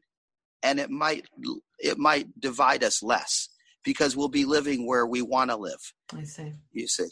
[0.62, 1.26] and it might
[1.80, 3.50] it might divide us less
[3.84, 5.94] because we'll be living where we want to live.
[6.16, 6.54] I see.
[6.72, 7.08] You see.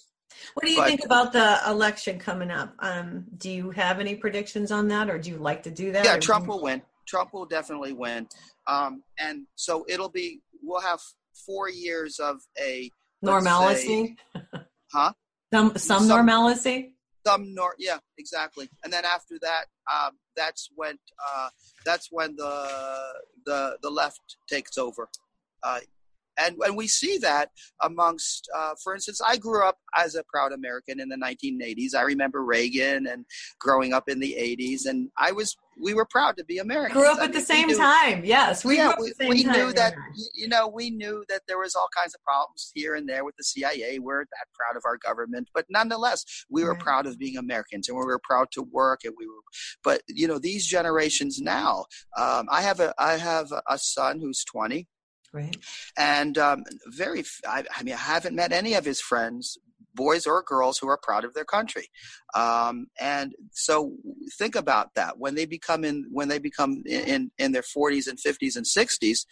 [0.53, 2.73] What do you but, think about the election coming up?
[2.79, 6.05] Um, do you have any predictions on that, or do you like to do that?
[6.05, 6.51] Yeah, Trump you...
[6.51, 6.81] will win.
[7.07, 8.27] Trump will definitely win,
[8.67, 10.99] um, and so it'll be we'll have
[11.45, 12.89] four years of a
[13.21, 14.17] normalcy.
[14.35, 14.41] Say,
[14.93, 15.13] huh?
[15.53, 16.93] Some, some, some normalcy.
[17.25, 20.97] Some nor yeah exactly, and then after that, um, that's when
[21.29, 21.49] uh,
[21.85, 23.13] that's when the
[23.45, 25.09] the the left takes over.
[25.63, 25.79] Uh,
[26.37, 27.49] and and we see that
[27.81, 31.95] amongst, uh, for instance, I grew up as a proud American in the 1980s.
[31.95, 33.25] I remember Reagan and
[33.59, 36.93] growing up in the 80s, and I was we were proud to be Americans.
[36.93, 38.23] Grew up at I mean, the same knew, time.
[38.23, 39.93] Yes, we yeah, we, we knew that
[40.35, 43.35] you know we knew that there was all kinds of problems here and there with
[43.37, 43.99] the CIA.
[43.99, 46.79] We're that proud of our government, but nonetheless, we were right.
[46.79, 49.41] proud of being Americans, and we were proud to work, and we were.
[49.83, 51.85] But you know, these generations now,
[52.17, 54.87] um, I have a I have a son who's 20
[55.33, 55.55] Right.
[55.97, 59.57] And um, very, I, I, mean, I haven't met any of his friends,
[59.93, 61.87] boys or girls, who are proud of their country.
[62.35, 63.93] Um, and so
[64.37, 68.07] think about that when they become in when they become in, in, in their 40s
[68.07, 69.25] and 50s and 60s,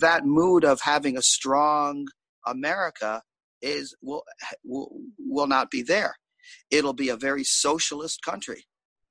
[0.00, 2.06] that mood of having a strong
[2.46, 3.22] America
[3.60, 4.22] is will
[4.64, 6.14] will will not be there.
[6.70, 8.66] It'll be a very socialist country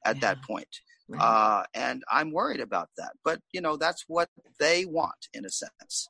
[0.05, 0.21] at yeah.
[0.21, 0.67] that point.
[1.09, 1.21] Right.
[1.21, 3.11] Uh, and I'm worried about that.
[3.25, 6.07] But you know, that's what they want in a sense.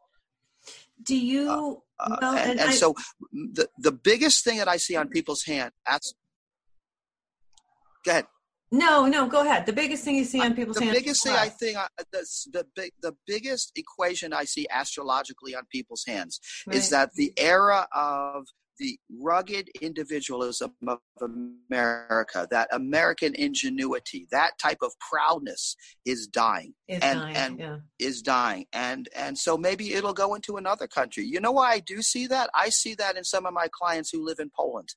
[1.03, 1.81] Do uh, you?
[1.99, 2.95] Uh, well, and, and, and I, so
[3.31, 5.71] the the biggest thing that I see on people's hand.
[5.85, 6.13] That's,
[8.05, 8.25] go ahead.
[8.73, 9.67] No, no, go ahead.
[9.67, 10.95] The biggest thing you see on people's the hands.
[10.95, 15.53] The biggest thing I think, uh, the, the, big, the biggest equation I see astrologically
[15.53, 16.75] on people's hands right.
[16.75, 18.47] is that the era of
[18.79, 26.73] the rugged individualism of America, that American ingenuity, that type of proudness is dying.
[26.87, 27.77] Is and, dying, and yeah.
[27.99, 28.65] is dying.
[28.73, 31.25] And and so maybe it'll go into another country.
[31.25, 32.49] You know why I do see that?
[32.55, 34.89] I see that in some of my clients who live in Poland.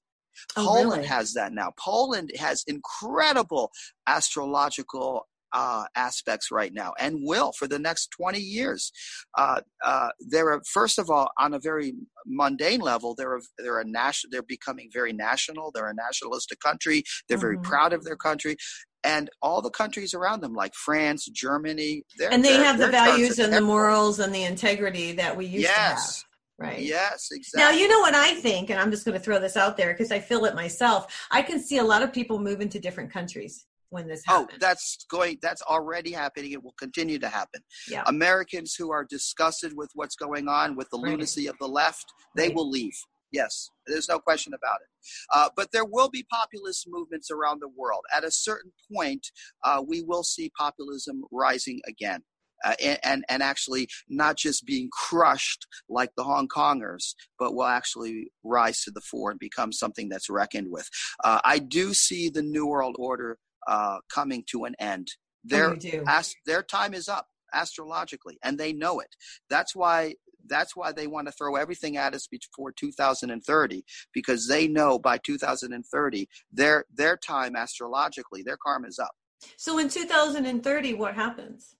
[0.57, 1.07] Oh, Poland really?
[1.07, 1.73] has that now.
[1.79, 3.71] Poland has incredible
[4.07, 8.93] astrological uh, aspects right now and will for the next 20 years.
[9.39, 11.95] Uh, uh, they're, first of all, on a very
[12.27, 15.71] mundane level, they're a, they're a national, they're becoming very national.
[15.73, 17.05] They're a nationalistic country.
[17.29, 17.71] They're very mm-hmm.
[17.71, 18.57] proud of their country
[19.03, 23.53] and all the countries around them, like France, Germany, and they have the values and
[23.53, 25.77] the morals and the integrity that we used yes.
[25.79, 26.25] to have.
[26.59, 26.83] Right.
[26.83, 27.63] Yes, exactly.
[27.63, 29.93] Now, you know what I think, and I'm just going to throw this out there
[29.93, 31.27] because I feel it myself.
[31.31, 34.51] I can see a lot of people move into different countries when this happens.
[34.53, 36.53] Oh, that's going that's already happening.
[36.53, 37.63] It will continue to happen.
[37.89, 38.03] Yeah.
[38.07, 41.13] Americans who are disgusted with what's going on with the right.
[41.13, 42.05] lunacy of the left,
[42.37, 42.55] they right.
[42.55, 42.95] will leave.
[43.33, 44.89] Yes, there's no question about it.
[45.35, 48.01] Uh, but there will be populist movements around the world.
[48.17, 49.27] At a certain point,
[49.65, 52.23] uh, we will see populism rising again.
[52.65, 52.73] Uh,
[53.05, 58.81] and, and actually not just being crushed like the Hong Kongers, but will actually rise
[58.85, 60.89] to the fore and become something that's reckoned with.
[61.23, 65.09] Uh, I do see the New World Order uh, coming to an end.
[65.45, 69.15] Their oh, their time is up astrologically, and they know it.
[69.49, 70.15] That's why
[70.49, 75.19] that's why they want to throw everything at us before 2030 because they know by
[75.19, 79.11] 2030 their their time astrologically their karma is up.
[79.57, 81.76] So in 2030, what happens?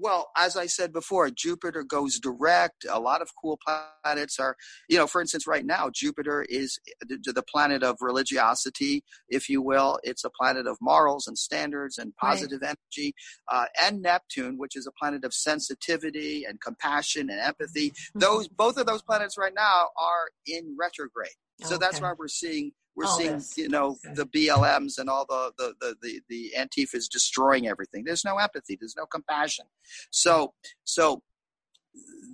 [0.00, 2.86] Well, as I said before, Jupiter goes direct.
[2.90, 3.58] A lot of cool
[4.02, 4.56] planets are,
[4.88, 9.98] you know, for instance, right now, Jupiter is the, planet of religiosity, if you will.
[10.02, 12.76] It's a planet of morals and standards and positive right.
[12.96, 13.14] energy.
[13.50, 17.90] Uh, and Neptune, which is a planet of sensitivity and compassion and empathy.
[17.90, 18.20] Mm-hmm.
[18.20, 21.30] Those, both of those planets right now are in retrograde.
[21.62, 21.78] So okay.
[21.80, 23.56] that's why we're seeing we're all seeing this.
[23.56, 24.14] you know okay.
[24.14, 28.76] the blms and all the the the the, the antifas destroying everything there's no empathy
[28.80, 29.64] there's no compassion
[30.10, 30.52] so
[30.84, 31.22] so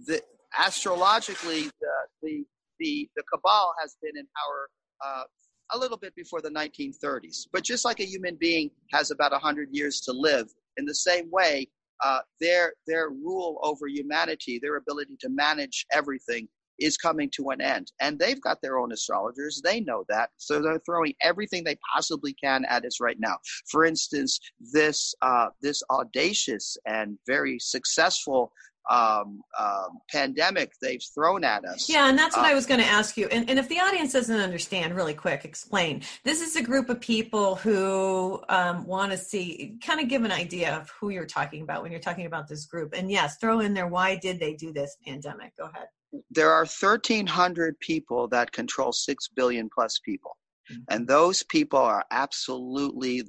[0.07, 0.21] the
[0.59, 1.93] astrologically the
[2.23, 2.45] the
[2.79, 4.69] the, the cabal has been in power
[5.05, 5.25] uh,
[5.73, 7.47] a little bit before the 1930s.
[7.53, 11.31] But just like a human being has about 100 years to live, in the same
[11.31, 11.69] way,
[12.05, 16.47] uh, their their rule over humanity, their ability to manage everything,
[16.79, 17.93] is coming to an end.
[18.01, 19.61] And they've got their own astrologers.
[19.63, 20.31] They know that.
[20.37, 23.37] So they're throwing everything they possibly can at us right now.
[23.71, 28.53] For instance, this, uh, this audacious and very successful
[28.91, 31.89] um, um, pandemic they've thrown at us.
[31.89, 33.27] Yeah, and that's what uh, I was going to ask you.
[33.27, 36.03] And, and if the audience doesn't understand, really quick, explain.
[36.25, 40.33] This is a group of people who um, want to see, kind of give an
[40.33, 42.95] idea of who you're talking about when you're talking about this group.
[42.97, 45.57] And yes, throw in there why did they do this pandemic?
[45.57, 45.89] Go ahead
[46.31, 50.37] there are 1,300 people that control 6 billion plus people.
[50.71, 50.95] Mm-hmm.
[50.95, 53.23] And those people are absolutely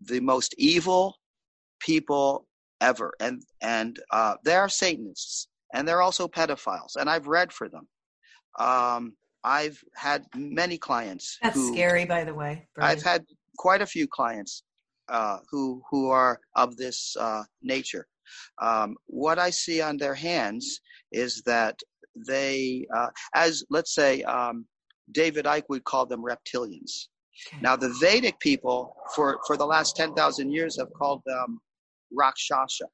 [0.00, 1.16] the most evil
[1.80, 2.46] people
[2.80, 3.12] ever.
[3.20, 5.48] And, and uh, they are Satanists.
[5.74, 6.96] And they're also pedophiles.
[6.96, 7.88] And I've read for them.
[8.58, 9.14] Um,
[9.44, 11.38] I've had many clients.
[11.42, 12.68] That's who, scary, by the way.
[12.74, 12.98] Brilliant.
[12.98, 13.24] I've had
[13.58, 14.62] quite a few clients
[15.08, 18.06] uh, who who are of this uh, nature.
[18.60, 20.80] Um, what I see on their hands
[21.10, 21.78] is that
[22.14, 24.66] they, uh, as let's say, um,
[25.10, 27.08] David Icke would call them reptilians.
[27.60, 31.60] Now, the Vedic people, for, for the last 10,000 years, have called them
[32.12, 32.86] Rakshasa.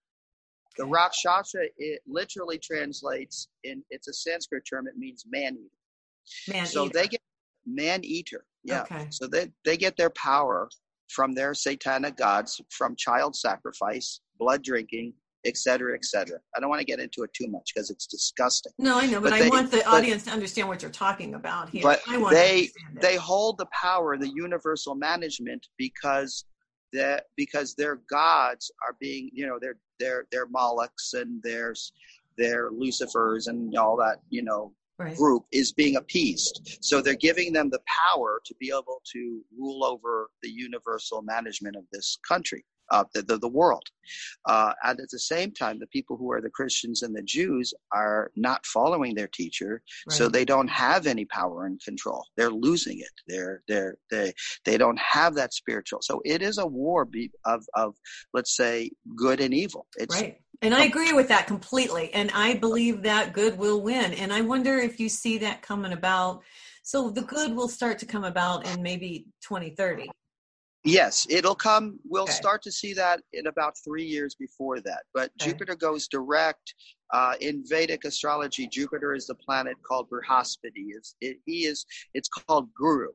[0.77, 6.55] The Rakshasa, it literally translates in, it's a Sanskrit term, it means man eater.
[6.57, 7.21] Man so they get
[7.67, 8.45] man eater.
[8.63, 8.83] Yeah.
[8.83, 9.07] Okay.
[9.11, 10.69] So they, they get their power
[11.09, 15.15] from their satanic gods, from child sacrifice, blood drinking,
[15.49, 16.39] et cetera, et cetera.
[16.55, 18.73] I don't want to get into it too much because it's disgusting.
[18.79, 20.91] No, I know, but, but I they, want the but, audience to understand what you're
[20.91, 21.83] talking about here.
[21.83, 22.71] But they
[23.01, 26.45] they hold the power, the universal management, because
[26.93, 31.75] that because their gods are being, you know, their their their Molochs and their
[32.37, 35.17] their Lucifers and all that, you know, Right.
[35.17, 36.79] group is being appeased.
[36.81, 41.77] So they're giving them the power to be able to rule over the universal management
[41.77, 43.83] of this country uh, the, the, the, world.
[44.47, 47.75] Uh, and at the same time, the people who are the Christians and the Jews
[47.93, 50.17] are not following their teacher, right.
[50.17, 52.25] so they don't have any power and control.
[52.37, 53.13] They're losing it.
[53.27, 54.33] They're they're they
[54.65, 56.01] they don't have that spiritual.
[56.03, 57.95] So it is a war be, of of
[58.33, 59.87] let's say good and evil.
[59.97, 60.39] It's, right.
[60.61, 62.13] And I agree with that completely.
[62.13, 64.13] And I believe that good will win.
[64.15, 66.43] And I wonder if you see that coming about.
[66.83, 70.11] So the good will start to come about in maybe 2030.
[70.85, 71.99] Yes, it'll come.
[72.05, 72.33] We'll okay.
[72.33, 75.03] start to see that in about three years before that.
[75.13, 75.51] But okay.
[75.51, 76.75] Jupiter goes direct.
[77.13, 80.89] Uh, in Vedic astrology, Jupiter is the planet called Brihaspati.
[80.95, 81.85] It's, it, he is.
[82.15, 83.09] It's called Guru.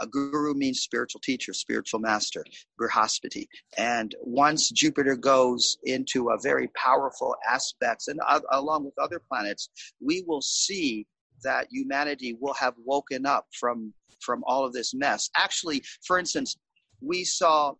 [0.00, 2.44] A guru means spiritual teacher, spiritual master,
[2.80, 3.46] Brihaspati.
[3.78, 9.68] And once Jupiter goes into a very powerful aspects, and uh, along with other planets,
[10.00, 11.06] we will see
[11.44, 15.28] that humanity will have woken up from from all of this mess.
[15.36, 16.56] Actually, for instance,
[17.04, 17.74] we saw,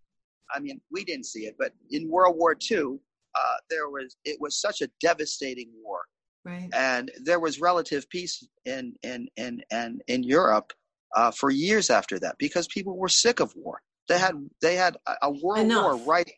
[0.54, 2.98] I mean, we didn't see it, but in World War II,
[3.34, 6.00] uh, there was it was such a devastating war,
[6.44, 6.68] right.
[6.72, 10.72] and there was relative peace in in in in, in Europe
[11.16, 13.80] uh, for years after that because people were sick of war.
[14.08, 15.84] They had they had a, a world Enough.
[15.84, 16.30] war right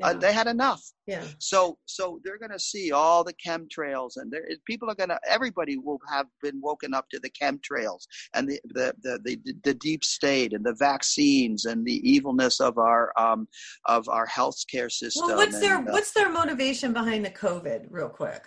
[0.00, 0.08] yeah.
[0.08, 0.82] Uh, they had enough.
[1.06, 1.24] Yeah.
[1.38, 5.20] So so they're going to see all the chemtrails, and there people are going to
[5.28, 9.74] everybody will have been woken up to the chemtrails and the the the the, the
[9.74, 13.46] deep state and the vaccines and the evilness of our um
[13.86, 15.26] of our healthcare system.
[15.26, 17.86] Well, what's and, their uh, what's their motivation behind the COVID?
[17.90, 18.42] Real quick.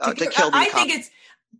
[0.00, 1.10] Uh, to, to kill the I think it's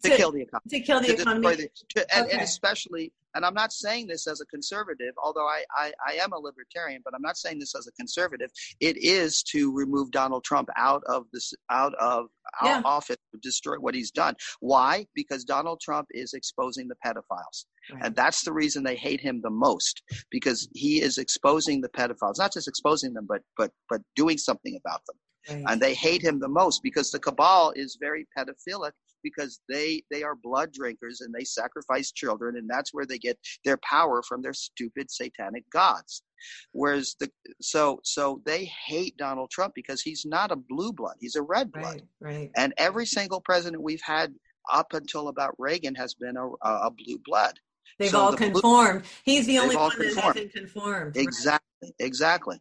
[0.03, 0.70] to, to, kill the economy.
[0.70, 1.55] To kill the economy.
[1.57, 2.34] The, to, and, okay.
[2.34, 6.32] and, especially and I'm not saying this as a conservative, although I, I, I, am
[6.32, 8.51] a libertarian, but I'm not saying this as a conservative.
[8.80, 12.26] It is to remove Donald Trump out of this out of
[12.62, 12.82] yeah.
[12.84, 14.36] office, destroy what he's done.
[14.61, 15.07] Why?
[15.14, 17.66] Because Donald Trump is exposing the pedophiles.
[17.92, 18.05] Right.
[18.05, 22.38] And that's the reason they hate him the most because he is exposing the pedophiles,
[22.38, 25.16] not just exposing them, but but but doing something about them.
[25.49, 25.72] Right.
[25.72, 28.92] And they hate him the most because the cabal is very pedophilic
[29.24, 33.36] because they they are blood drinkers and they sacrifice children and that's where they get
[33.64, 36.22] their power from their stupid satanic gods
[36.72, 37.28] whereas the
[37.60, 41.72] so so they hate Donald Trump because he's not a blue blood he's a red
[41.72, 42.50] blood right, right.
[42.56, 44.32] and every single president we've had
[44.72, 47.58] up until about Reagan has been a, a blue blood
[47.98, 49.02] They've so all the conformed.
[49.02, 50.16] Blue, He's the only one conformed.
[50.16, 51.16] that hasn't conformed.
[51.16, 51.92] Exactly, right?
[52.00, 52.58] exactly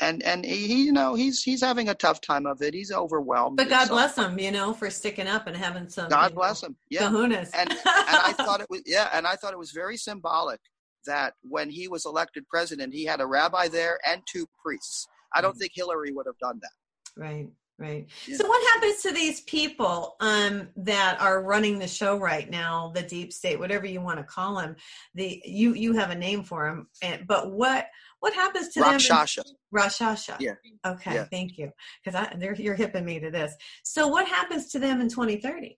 [0.00, 2.74] and and he, you know he's he's having a tough time of it.
[2.74, 3.56] He's overwhelmed.
[3.56, 6.08] But God bless him, you know, for sticking up and having some.
[6.08, 6.76] God bless know, him.
[6.90, 7.02] Yeah.
[7.02, 7.50] Kahunas.
[7.54, 10.60] and and I thought it was yeah, and I thought it was very symbolic
[11.06, 15.06] that when he was elected president, he had a rabbi there and two priests.
[15.34, 17.20] I don't mm think Hillary would have done that.
[17.20, 17.48] Right.
[17.78, 18.06] Right.
[18.26, 18.36] Yeah.
[18.36, 23.02] So what happens to these people um, that are running the show right now, the
[23.02, 24.76] deep state, whatever you want to call them?
[25.14, 27.86] The you you have a name for them, and, but what
[28.22, 29.42] what happens to Rakshasha.
[29.42, 29.54] them?
[29.72, 30.36] Rakshasha.
[30.38, 30.54] Yeah.
[30.86, 31.14] Okay.
[31.14, 31.24] Yeah.
[31.24, 31.72] Thank you,
[32.04, 33.52] because you're hipping me to this.
[33.82, 35.76] So what happens to them in 2030?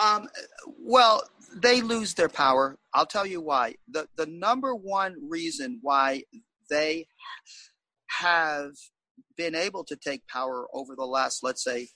[0.00, 0.28] Um.
[0.78, 1.22] Well,
[1.56, 2.76] they lose their power.
[2.92, 3.76] I'll tell you why.
[3.88, 6.24] the The number one reason why
[6.68, 7.06] they
[8.10, 8.72] have
[9.38, 11.88] been able to take power over the last, let's say,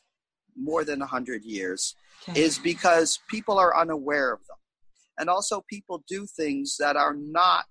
[0.56, 1.94] more than 100 years
[2.26, 2.40] okay.
[2.40, 4.56] is because people are unaware of them.
[5.18, 7.66] And also, people do things that are not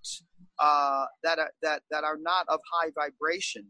[0.59, 3.67] uh, that are, that that are not of high vibration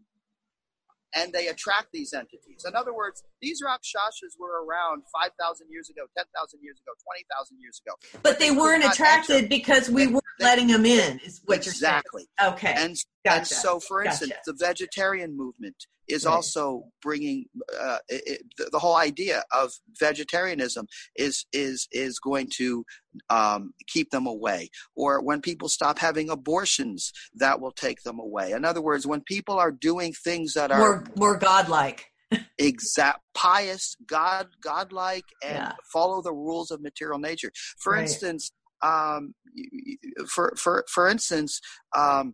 [1.15, 2.65] and they attract these entities.
[2.67, 7.81] In other words, these Rakshasas were around 5,000 years ago, 10,000 years ago, 20,000 years
[7.85, 7.95] ago.
[8.13, 9.47] But, but they, they weren't attracted enter.
[9.47, 12.25] because we they, weren't they, letting them in, is what exactly.
[12.39, 12.53] you're saying.
[12.55, 12.73] Okay.
[12.75, 13.37] And, gotcha.
[13.37, 14.41] and so, for instance, gotcha.
[14.45, 15.75] the vegetarian movement
[16.07, 16.33] is right.
[16.33, 17.45] also bringing
[17.79, 22.83] uh, it, the, the, whole idea of vegetarianism is is is going to
[23.29, 24.69] um, keep them away.
[24.95, 28.51] Or when people stop having abortions, that will take them away.
[28.51, 32.05] In other words, when people are doing things that are more more godlike.
[32.57, 35.71] exact pious god godlike and yeah.
[35.93, 37.49] follow the rules of material nature
[37.79, 38.01] for right.
[38.01, 38.51] instance
[38.81, 39.33] um
[40.27, 41.61] for for for instance
[41.95, 42.33] um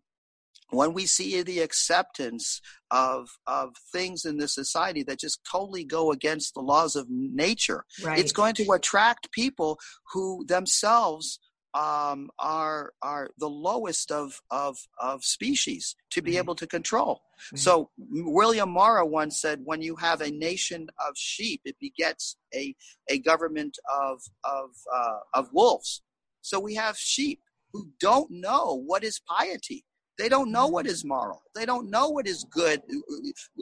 [0.73, 2.61] when we see the acceptance
[2.91, 7.85] of of things in this society that just totally go against the laws of nature
[8.03, 8.19] right.
[8.19, 9.79] it's going to attract people
[10.11, 11.39] who themselves
[11.73, 16.37] um, are are the lowest of of of species to be right.
[16.39, 17.21] able to control.
[17.51, 17.59] Right.
[17.59, 22.75] So William Morrow once said, "When you have a nation of sheep, it begets a
[23.09, 26.01] a government of of uh, of wolves."
[26.41, 29.85] So we have sheep who don't know what is piety.
[30.17, 31.41] They don't know what is moral.
[31.55, 32.81] They don't know what is good.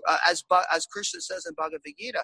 [0.08, 2.24] Uh, as as Krishna says in Bhagavad Gita,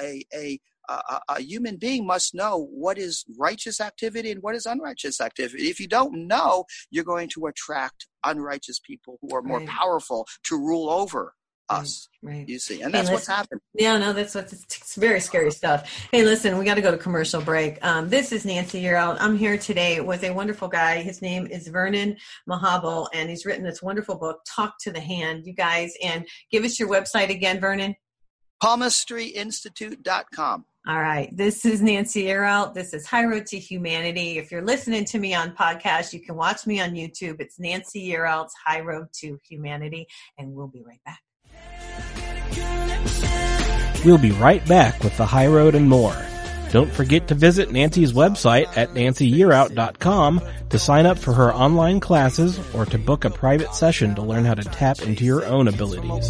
[0.00, 0.58] a, a,
[0.88, 5.68] a, a, human being must know what is righteous activity and what is unrighteous activity.
[5.68, 9.68] If you don't know, you're going to attract unrighteous people who are more right.
[9.68, 11.34] powerful to rule over
[11.80, 12.08] us.
[12.22, 12.48] Right.
[12.48, 13.60] You see, and that's hey, what's happening.
[13.74, 15.90] Yeah, no, that's what's it's very scary stuff.
[16.12, 17.84] Hey, listen, we got to go to commercial break.
[17.84, 19.16] Um, this is Nancy Yearout.
[19.20, 21.02] I'm here today with a wonderful guy.
[21.02, 22.16] His name is Vernon
[22.48, 25.46] Mahabal, and he's written this wonderful book, Talk to the Hand.
[25.46, 27.96] You guys, and give us your website again, Vernon.
[28.62, 30.64] PalmistryInstitute.com.
[30.88, 31.34] All right.
[31.36, 32.74] This is Nancy Yearout.
[32.74, 34.38] This is High Road to Humanity.
[34.38, 37.40] If you're listening to me on podcast, you can watch me on YouTube.
[37.40, 40.08] It's Nancy Yearout's High Road to Humanity,
[40.38, 41.20] and we'll be right back.
[44.04, 46.16] We'll be right back with the high road and more.
[46.72, 50.40] Don't forget to visit Nancy's website at nancyyearout.com
[50.70, 54.46] to sign up for her online classes or to book a private session to learn
[54.46, 56.28] how to tap into your own abilities.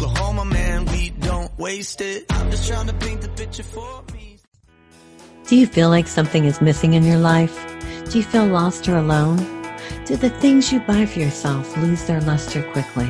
[5.47, 7.57] Do you feel like something is missing in your life?
[8.11, 9.37] Do you feel lost or alone?
[10.05, 13.09] Do the things you buy for yourself lose their luster quickly?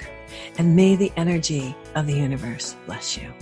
[0.59, 3.33] And may the energy of the universe bless you.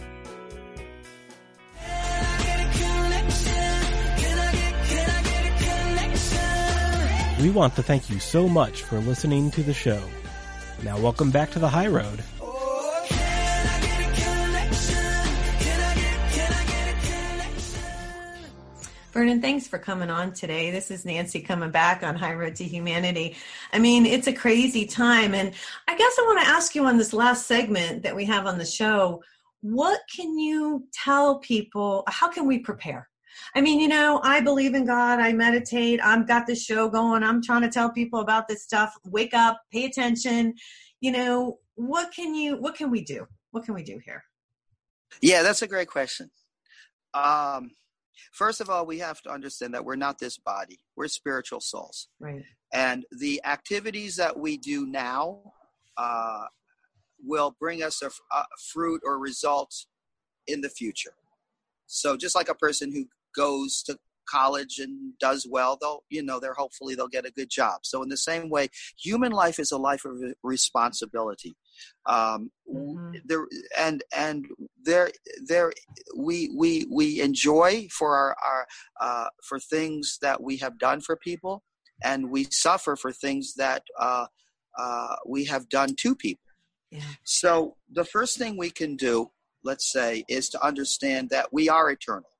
[7.40, 10.00] We want to thank you so much for listening to the show.
[10.82, 12.22] Now welcome back to the high road.
[19.12, 20.70] Vernon, thanks for coming on today.
[20.70, 23.34] This is Nancy coming back on High Road to Humanity.
[23.72, 25.34] I mean, it's a crazy time.
[25.34, 25.54] And
[25.88, 28.58] I guess I want to ask you on this last segment that we have on
[28.58, 29.22] the show
[29.62, 32.04] what can you tell people?
[32.06, 33.08] How can we prepare?
[33.56, 35.18] I mean, you know, I believe in God.
[35.18, 35.98] I meditate.
[36.04, 37.22] I've got this show going.
[37.22, 38.92] I'm trying to tell people about this stuff.
[39.06, 40.52] Wake up, pay attention.
[41.00, 42.58] You know, what can you?
[42.58, 43.26] What can we do?
[43.52, 44.22] What can we do here?
[45.22, 46.30] Yeah, that's a great question.
[47.14, 47.70] Um,
[48.30, 50.78] first of all, we have to understand that we're not this body.
[50.94, 52.08] We're spiritual souls.
[52.20, 52.42] Right.
[52.74, 55.54] And the activities that we do now
[55.96, 56.44] uh,
[57.24, 59.86] will bring us a, a fruit or result
[60.46, 61.14] in the future.
[61.86, 66.40] So just like a person who goes to college and does well they'll you know
[66.40, 68.68] they're hopefully they'll get a good job so in the same way
[68.98, 71.56] human life is a life of responsibility
[72.06, 73.12] um mm-hmm.
[73.24, 73.46] there
[73.78, 74.46] and and
[74.82, 75.10] there
[75.46, 75.72] there
[76.16, 78.66] we we we enjoy for our our
[79.00, 81.62] uh for things that we have done for people
[82.02, 84.26] and we suffer for things that uh
[84.76, 86.42] uh we have done to people
[86.90, 87.00] yeah.
[87.22, 89.30] so the first thing we can do
[89.66, 92.30] let's say, is to understand that we are eternal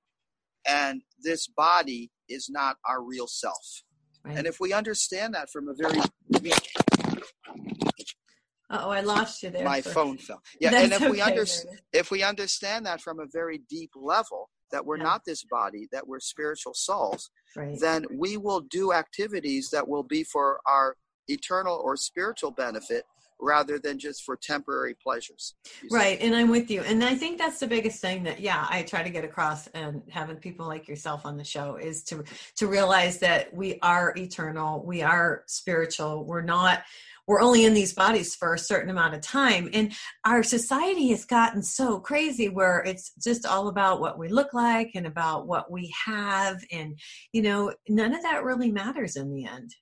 [0.66, 3.82] and this body is not our real self.
[4.24, 4.38] Right.
[4.38, 6.00] And if we understand that from a very
[8.70, 9.64] oh, I lost you there.
[9.64, 10.42] My phone fell.
[10.60, 13.90] Yeah, That's and if okay, we understand if we understand that from a very deep
[13.94, 15.04] level, that we're yeah.
[15.04, 17.78] not this body, that we're spiritual souls, right.
[17.80, 20.96] then we will do activities that will be for our
[21.28, 23.04] eternal or spiritual benefit
[23.40, 25.54] rather than just for temporary pleasures.
[25.90, 26.18] Right.
[26.20, 26.82] And I'm with you.
[26.82, 30.02] And I think that's the biggest thing that, yeah, I try to get across and
[30.10, 32.24] having people like yourself on the show is to,
[32.56, 34.84] to realize that we are eternal.
[34.84, 36.24] We are spiritual.
[36.24, 36.82] We're not,
[37.26, 39.68] we're only in these bodies for a certain amount of time.
[39.72, 39.92] And
[40.24, 44.92] our society has gotten so crazy where it's just all about what we look like
[44.94, 46.64] and about what we have.
[46.70, 46.98] And,
[47.32, 49.74] you know, none of that really matters in the end.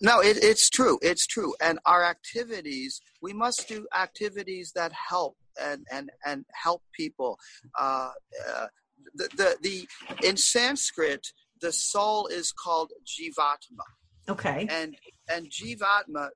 [0.00, 0.98] No, it, it's true.
[1.02, 1.54] It's true.
[1.60, 7.38] And our activities, we must do activities that help and and and help people.
[7.78, 8.10] Uh,
[8.48, 8.66] uh,
[9.14, 9.88] the, the the
[10.26, 11.26] in Sanskrit,
[11.60, 13.84] the soul is called jivatma.
[14.28, 14.66] Okay.
[14.70, 14.96] And
[15.28, 16.28] and jivatma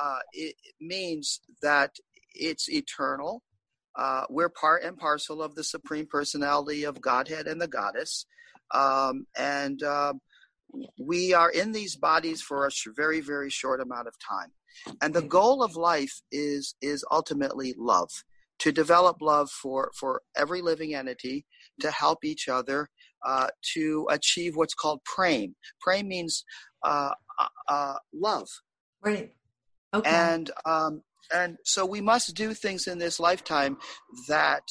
[0.00, 1.96] uh, it means that
[2.34, 3.42] it's eternal.
[3.96, 8.24] Uh, we're part and parcel of the supreme personality of Godhead and the Goddess,
[8.72, 10.20] um, and um,
[10.98, 14.52] we are in these bodies for a very very short amount of time.
[15.02, 18.10] And the goal of life is is ultimately love
[18.60, 21.46] to develop love for for every living entity
[21.80, 22.88] to help each other
[23.26, 26.44] uh, to achieve what's called prem prem means
[26.84, 28.48] uh, uh, uh, love.
[29.02, 29.32] Right.
[29.92, 30.10] Okay.
[30.10, 31.02] And um,
[31.32, 33.78] and so we must do things in this lifetime
[34.28, 34.62] that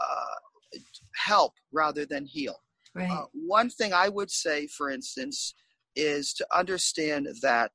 [0.00, 0.78] uh,
[1.14, 2.56] help rather than heal
[2.94, 3.10] Right.
[3.10, 5.54] Uh, one thing I would say, for instance,
[5.96, 7.72] is to understand that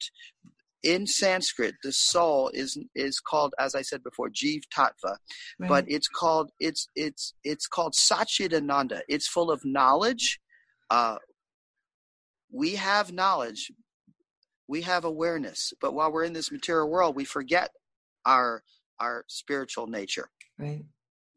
[0.84, 5.18] in Sanskrit, the soul is is called, as I said before, Jiv Tattva,
[5.60, 5.70] right.
[5.70, 9.02] but it's called it's it's it's called Satchidananda.
[9.08, 10.40] It's full of knowledge.
[10.90, 11.18] Uh,
[12.52, 13.72] we have knowledge,
[14.68, 17.72] we have awareness, but while we're in this material world, we forget
[18.26, 18.62] our
[19.00, 20.30] our spiritual nature.
[20.60, 20.86] Right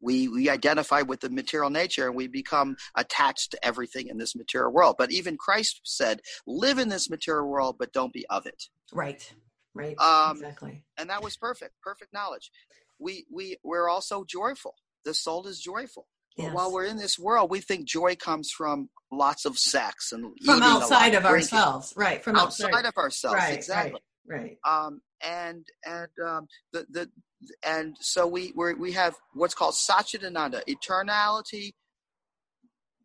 [0.01, 4.37] we we identify with the material nature and we become attached to everything in this
[4.37, 4.97] material world.
[4.99, 8.65] But even christ said live in this material world but don't be of it.
[8.93, 9.33] Right
[9.75, 10.85] right um, exactly.
[10.99, 12.51] and that was perfect perfect knowledge.
[12.99, 14.75] We we we're also joyful.
[15.05, 16.07] The soul is joyful.
[16.37, 16.55] Yes.
[16.55, 20.63] while we're in this world we think joy comes from lots of sex and from
[20.63, 21.93] outside of ourselves.
[21.97, 24.01] Right from outside, outside of ourselves right, exactly.
[24.25, 24.85] right, right.
[24.87, 27.11] um and and um the the
[27.65, 31.75] and so we we we have what's called Satchidananda, eternality,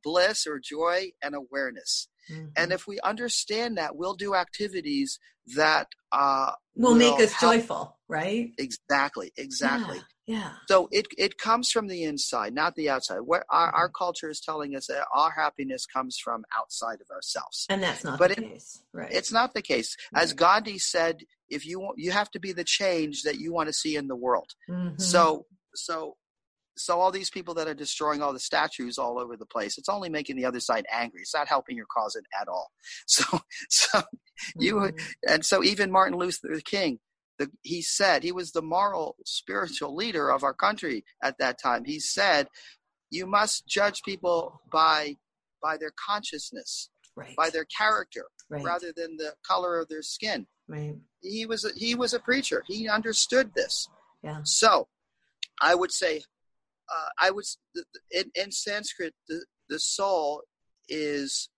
[0.04, 2.08] bliss or joy, and awareness.
[2.32, 2.48] Mm-hmm.
[2.56, 5.20] And if we understand that, we'll do activities
[5.56, 7.54] that uh, will, will make us help.
[7.54, 8.52] joyful, right?
[8.58, 9.98] Exactly, exactly.
[10.26, 10.52] Yeah, yeah.
[10.70, 13.20] So it it comes from the inside, not the outside.
[13.26, 13.76] Where our, mm-hmm.
[13.76, 18.04] our culture is telling us that our happiness comes from outside of ourselves, and that's
[18.04, 18.82] not but the it, case.
[18.94, 19.12] Right?
[19.12, 19.96] It's not the case.
[20.14, 20.24] Right.
[20.24, 21.24] As Gandhi said,
[21.54, 24.08] if you want, you have to be the change that you want to see in
[24.08, 24.52] the world.
[24.70, 25.00] Mm-hmm.
[25.00, 25.46] So
[25.76, 26.16] so
[26.78, 29.90] so all these people that are destroying all the statues all over the place it's
[29.90, 32.72] only making the other side angry it's not helping your cause at all
[33.08, 33.24] so
[33.70, 34.02] so
[34.58, 34.98] you mm-hmm.
[35.28, 37.00] and so even martin luther king
[37.40, 41.84] the, he said he was the moral spiritual leader of our country at that time
[41.86, 42.48] he said
[43.10, 45.16] you must judge people by
[45.62, 47.36] by their consciousness right.
[47.36, 48.64] by their character right.
[48.64, 52.64] rather than the color of their skin right he was a, he was a preacher
[52.68, 53.88] he understood this
[54.24, 54.88] yeah so
[55.62, 56.22] i would say
[56.94, 57.58] uh, I was
[58.12, 60.44] in, in Sanskrit, the, the soul
[60.90, 61.50] is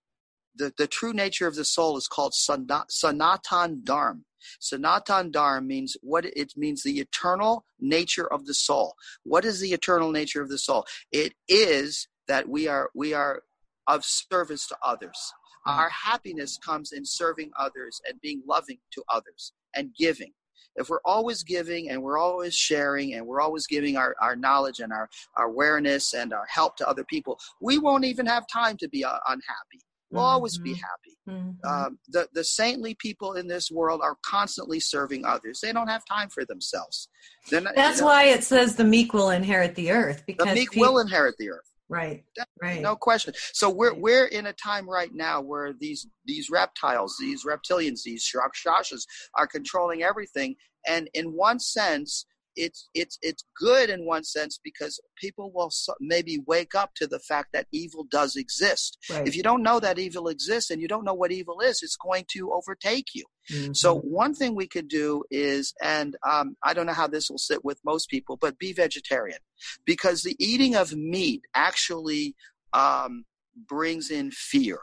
[0.54, 4.20] the, the true nature of the soul is called sanatan dharma.
[4.60, 8.94] Sanatan dharma means what it means the eternal nature of the soul.
[9.24, 10.86] What is the eternal nature of the soul?
[11.12, 13.42] It is that we are we are
[13.86, 15.32] of service to others.
[15.66, 15.78] Mm.
[15.78, 20.32] Our happiness comes in serving others and being loving to others and giving.
[20.76, 24.80] If we're always giving and we're always sharing and we're always giving our, our knowledge
[24.80, 28.76] and our, our awareness and our help to other people, we won't even have time
[28.78, 29.80] to be uh, unhappy.
[30.10, 30.80] We'll always be Mhm.
[30.80, 31.18] happy.
[31.28, 31.64] Mhm.
[31.64, 35.60] Um, the, the saintly people in this world are constantly serving others.
[35.60, 37.08] They don't have time for themselves.
[37.50, 40.54] Not, That's you know, why it says the meek will inherit the earth because the
[40.54, 41.72] meek will inherit the earth.
[41.88, 42.24] Right,
[42.62, 42.80] right.
[42.80, 43.34] No question.
[43.52, 44.00] So we're Right.
[44.00, 49.46] we're in a time right now where these these reptiles, these reptilians, these rakshasas are
[49.46, 50.56] controlling everything.
[50.86, 52.26] And in one sense,
[52.56, 57.06] it's it's it's good in one sense because people will so- maybe wake up to
[57.06, 58.98] the fact that evil does exist.
[59.10, 59.26] right.
[59.26, 61.96] If you don't know that evil exists and you don't know what evil is, it's
[61.96, 63.24] going to overtake you.
[63.72, 64.04] So Mhm.
[64.04, 67.64] one thing we could do is, and um, I don't know how this will sit
[67.64, 69.38] with most people, but be vegetarian,
[69.84, 72.34] because the eating of meat actually
[72.72, 74.80] um, brings in fear,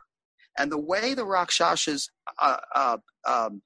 [0.58, 2.10] and the way the Rakshasas,
[2.42, 2.98] uh, uh,
[3.28, 3.62] um,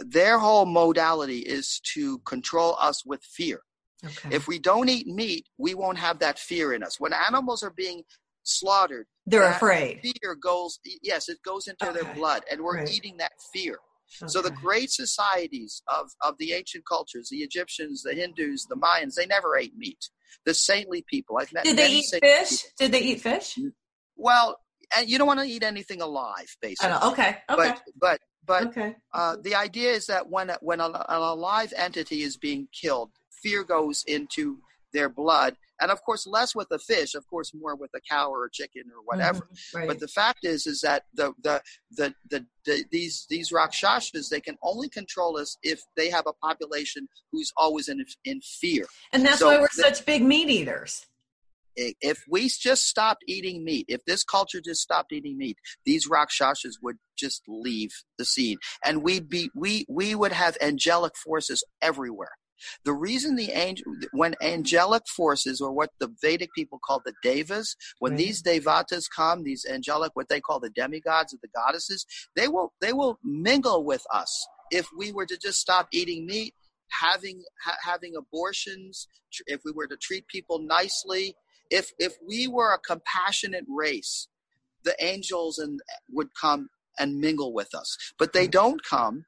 [0.00, 3.60] their whole modality is to control us with fear.
[4.04, 4.34] okay.
[4.34, 6.98] If we don't eat meat, we won't have that fear in us.
[6.98, 8.02] When animals are being
[8.42, 10.00] slaughtered, they're afraid.
[10.02, 10.78] fear goes.
[11.02, 12.90] Yes, it goes into their blood, and we're Right.
[12.90, 13.78] eating that fear.
[14.26, 19.14] So the great societies of, of the ancient cultures, the Egyptians, the Hindus, the Mayans,
[19.14, 20.10] they never ate meat.
[20.44, 22.50] The saintly people, I've met Did they eat fish?
[22.50, 22.70] people.
[22.78, 23.58] Did they eat fish?
[24.16, 24.58] Well,
[25.06, 26.92] you don't want to eat anything alive, basically.
[27.12, 27.28] Okay.
[27.28, 27.36] Okay.
[27.48, 28.20] But but
[28.52, 28.96] but okay.
[29.14, 33.10] uh, the idea is that when a, when a, an alive entity is being killed,
[33.42, 34.58] fear goes into
[34.92, 38.26] their blood, and of course less with a fish, of course more with a cow
[38.30, 39.40] or a chicken or whatever.
[39.40, 39.74] Mhm.
[39.74, 39.88] Right.
[39.88, 41.62] But the fact is, is that the the,
[41.98, 46.34] the the the these these rakshasas they can only control us if they have a
[46.48, 48.84] population who's always in in fear.
[49.12, 51.06] and that's so why we're the- such big meat eaters.
[51.76, 56.78] If we just stopped eating meat, if this culture just stopped eating meat, these rakshasas
[56.82, 62.32] would just leave the scene, and we'd be we we would have angelic forces everywhere.
[62.84, 67.74] The reason the angel, when angelic forces, or what the Vedic people call the devas,
[67.98, 68.18] when Right.
[68.18, 72.06] these devatas come, these angelic, what they call the demigods or the goddesses,
[72.36, 76.54] they will they will mingle with us if we were to just stop eating meat,
[76.90, 81.34] having ha- having abortions, tr- if we were to treat people nicely,
[81.72, 84.28] if if we were a compassionate race,
[84.84, 86.68] the angels and would come
[86.98, 89.24] and mingle with us, but they don't come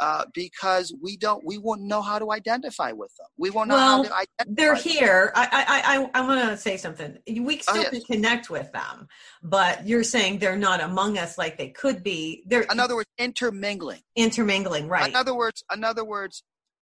[0.00, 3.26] uh, because we don't we won't know how to identify with them.
[3.36, 4.44] We won't know Well, how to identify.
[4.46, 4.82] They're them.
[4.82, 5.32] here.
[5.34, 7.18] I I I, I want to say something.
[7.26, 7.90] We still Oh, yes.
[7.90, 9.08] can connect with them,
[9.42, 12.44] but you're saying they're not among us like they could be.
[12.46, 14.02] They're In other words, intermingling.
[14.14, 15.08] intermingling, right?
[15.10, 16.44] In other words, in other words,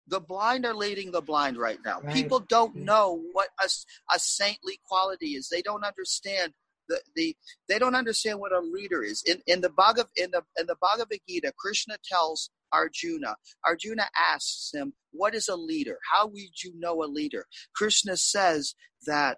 [0.10, 2.02] the blind are leading the blind right now.
[2.02, 2.14] Right.
[2.14, 2.86] People don't mm-hmm.
[2.86, 5.50] know what a saintly quality is.
[5.50, 6.54] They don't understand
[6.88, 7.36] the, the
[7.68, 9.24] they don't understand what a leader is.
[9.26, 13.36] In in the Bhagav in the in the Bhagavad Gita, Krishna tells Arjuna.
[13.64, 16.00] Arjuna asks him, "What is a leader?
[16.12, 17.46] How would you know a leader?"
[17.76, 18.74] Krishna says
[19.06, 19.38] that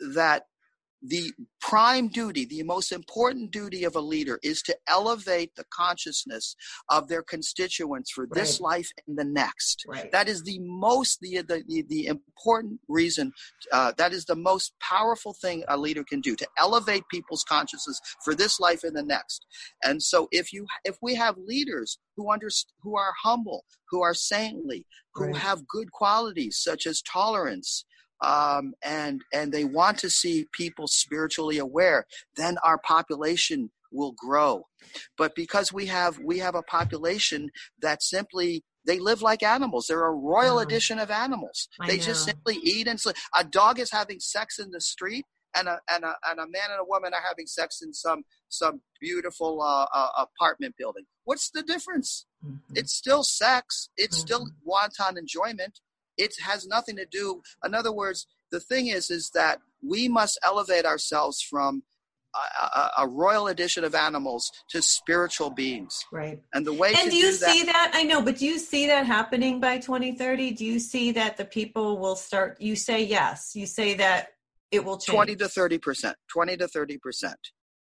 [0.00, 0.46] that
[1.08, 6.54] the prime duty, the most important duty of a leader is to elevate the consciousness
[6.90, 9.84] of their constituents for this life and the next.
[9.88, 10.10] right.
[10.12, 13.32] That is the most, the, the, the, the important reason,
[13.72, 18.00] uh, that is the most powerful thing a leader can do to elevate people's consciousness
[18.24, 19.44] for this life and the next.
[19.84, 22.48] And so if you, if we have leaders who under,
[22.82, 25.36] who are humble, who are saintly, who Right.
[25.36, 27.84] have good qualities such as tolerance,
[28.20, 32.06] um, and and they want to see people spiritually aware,
[32.36, 34.64] then our population will grow.
[35.16, 37.50] But because we have we have a population
[37.80, 39.86] that simply they live like animals.
[39.88, 40.62] They're a royal Oh.
[40.62, 41.68] addition of animals.
[41.80, 43.16] I they just simply eat and sleep.
[43.34, 45.24] A dog is having sex in the street,
[45.56, 48.24] and a and a and a man and a woman are having sex in some
[48.48, 51.04] some beautiful uh, uh, apartment building.
[51.24, 52.26] What's the difference?
[52.44, 52.60] Mhm.
[52.74, 53.88] It's still sex.
[53.96, 54.52] It's still Mhm.
[54.62, 55.80] wanton enjoyment.
[56.16, 57.42] It has nothing to do.
[57.64, 61.82] In other words, the thing is, is that we must elevate ourselves from
[62.34, 66.04] a, a, a royal addition of animals to spiritual beings.
[66.12, 66.38] right.
[66.52, 67.90] And the way And to do you do that, see that?
[67.94, 70.50] I know, but do you see that happening by 2030?
[70.52, 72.60] Do you see that the people will start?
[72.60, 73.52] You say yes.
[73.54, 74.28] You say that
[74.70, 75.14] it will change.
[75.14, 77.38] twenty to thirty percent, twenty to thirty percent.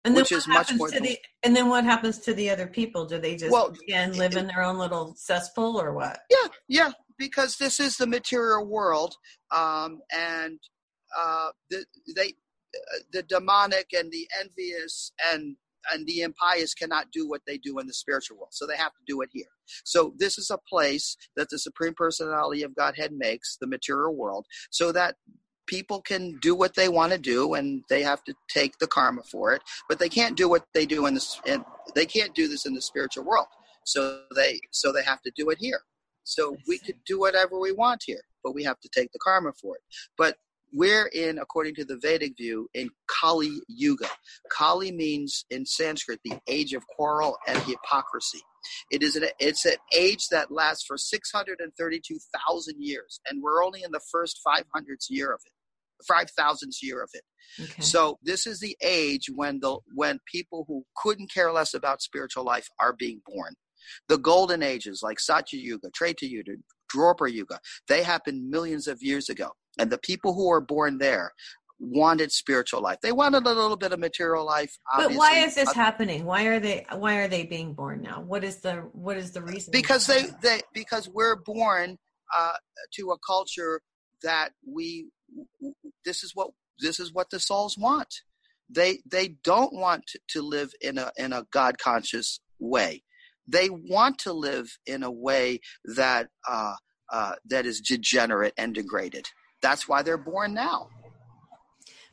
[0.05, 2.19] and then which what is much happens more to than- the and then what happens
[2.21, 3.05] to the other people?
[3.07, 6.21] Do they just Well, again live in their own little cesspool or what?
[6.31, 9.15] Yeah, yeah, because this is the material world,
[9.55, 10.59] um, and
[11.17, 15.57] uh, the, they, uh, the demonic and the envious and
[15.93, 18.93] and the impious cannot do what they do in the spiritual world, so they have
[18.93, 19.47] to do it here.
[19.85, 24.47] So this is a place that the Supreme Personality of Godhead makes, the material world,
[24.71, 25.15] so that
[25.67, 29.23] people can do what they want to do and they have to take the karma
[29.25, 31.65] for it but they can't do what they do in this and
[31.95, 33.47] they can't do this in the spiritual world
[33.85, 35.81] so they so they have to do it here
[36.27, 39.53] so we could do whatever we want here but we have to take the karma
[39.61, 39.83] for it
[40.19, 40.37] but
[40.73, 44.09] we're in according to the vedic view in kali yuga
[44.51, 48.41] kali means in sanskrit the age of quarrel and hypocrisy
[48.91, 53.93] it is an it's an age that lasts for 632,000 years and we're only in
[53.93, 55.53] the first 500th year of it
[56.07, 57.23] five thousandth year of it.
[57.63, 57.83] Okay.
[57.83, 62.45] So this is the age when the when people who couldn't care less about spiritual
[62.45, 63.55] life are being born.
[64.09, 66.53] The golden ages like Satya Yuga, Treta Yuga,
[66.95, 67.59] Dwapara Yuga,
[67.89, 69.51] they happened millions of years ago.
[69.79, 71.33] And the people who were born there
[71.79, 72.99] wanted spiritual life.
[73.03, 74.77] They wanted a little bit of material life.
[74.97, 76.25] But why is this happening?
[76.25, 78.23] Why are they why are they being born now?
[78.23, 79.73] What is the what is the reason?
[79.73, 81.99] Because they, they because we're born
[82.35, 82.53] uh,
[82.95, 83.81] to a culture
[84.23, 85.09] that we
[86.05, 88.09] this is what this is what the souls want.
[88.71, 93.03] They they don't want to live in a in a God conscious way.
[93.49, 95.61] They want to live in a way
[95.97, 96.75] that uh,
[97.13, 99.27] uh, that is degenerate and degraded.
[99.63, 100.89] That's why they're born now.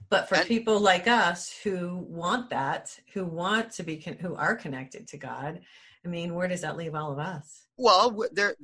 [0.10, 4.56] But for and, people like us who want that, who want to be, who are
[4.56, 5.62] connected to God,
[6.06, 7.63] I mean, where does that leave all of us?
[7.78, 8.56] Well, the,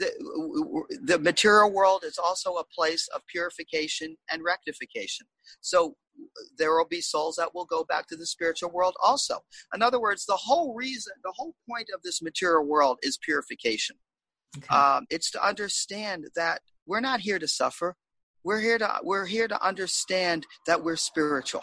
[1.03, 5.25] the material world is also a place of purification and rectification.
[5.61, 5.95] So
[6.57, 9.39] there will be souls that will go back to the spiritual world also.
[9.73, 13.95] In other words, the whole reason, the whole point of this material world is purification.
[14.57, 14.75] Okay.
[14.75, 17.95] Um, it's to understand that we're not here to suffer.
[18.43, 21.61] We're here to we're here to understand that we're spiritual.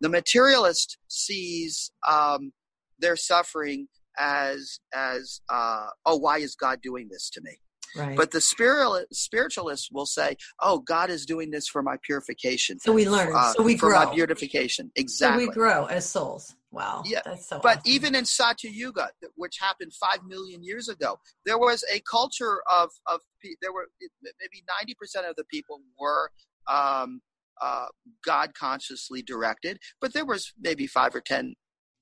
[0.00, 2.52] The materialist sees um,
[2.98, 3.88] their suffering
[4.18, 7.58] as as uh, oh why is god doing this to me?
[7.96, 8.18] Right.
[8.18, 12.92] but the spiritual spiritualists will say oh god is doing this for my purification so
[12.92, 13.32] we learn.
[13.34, 14.04] uh, so we for grow.
[14.04, 14.90] my beautification.
[14.94, 16.54] Exactly so we grow as souls.
[16.70, 17.02] Wow.
[17.06, 17.20] Yeah.
[17.24, 17.82] That's so but awesome.
[17.86, 22.90] even in satya yuga which happened five million years ago there was a culture of
[23.06, 23.20] of
[23.62, 23.88] there were
[24.22, 24.62] maybe
[24.92, 26.30] 90% of the people were
[26.70, 27.22] um,
[27.60, 27.86] uh,
[28.24, 31.54] God consciously directed, but there was maybe five or ten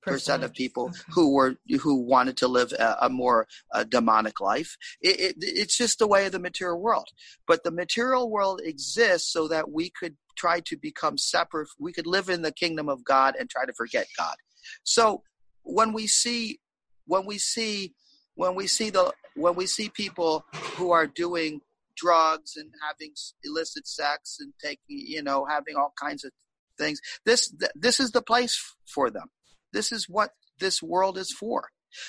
[0.07, 4.77] percent of people who were who wanted to live a, a more uh, demonic life.
[5.01, 7.09] It, it, it's just the way of the material world.
[7.47, 11.69] But the material world exists so that we could try to become separate.
[11.79, 14.37] We could live in the kingdom of God and try to forget God.
[14.85, 15.23] So
[15.63, 16.61] when we see
[17.07, 17.95] when we see
[18.35, 20.45] when we see the when we see people
[20.77, 21.61] who are doing
[21.97, 23.13] drugs and having
[23.45, 26.31] illicit sex and taking you know having all kinds of
[26.79, 29.29] things this this is the place for them
[29.73, 31.69] this is what this world is for.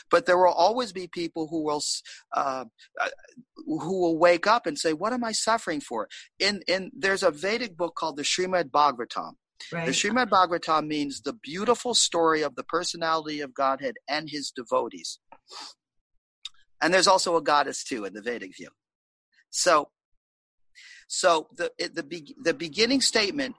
[0.09, 1.81] But there will always be people who will
[2.35, 2.65] uh,
[2.99, 3.09] uh,
[3.65, 7.31] who will wake up and say, "What am I suffering for?" In in there's a
[7.31, 9.33] Vedic book called the Srimad Bhagavatam.
[9.71, 9.85] Right.
[9.85, 15.19] The Srimad Bhagavatam means the beautiful story of the personality of Godhead and his devotees.
[16.81, 18.69] And there's also a goddess too in the Vedic view.
[19.49, 19.89] So,
[21.07, 23.55] so the the the beginning statement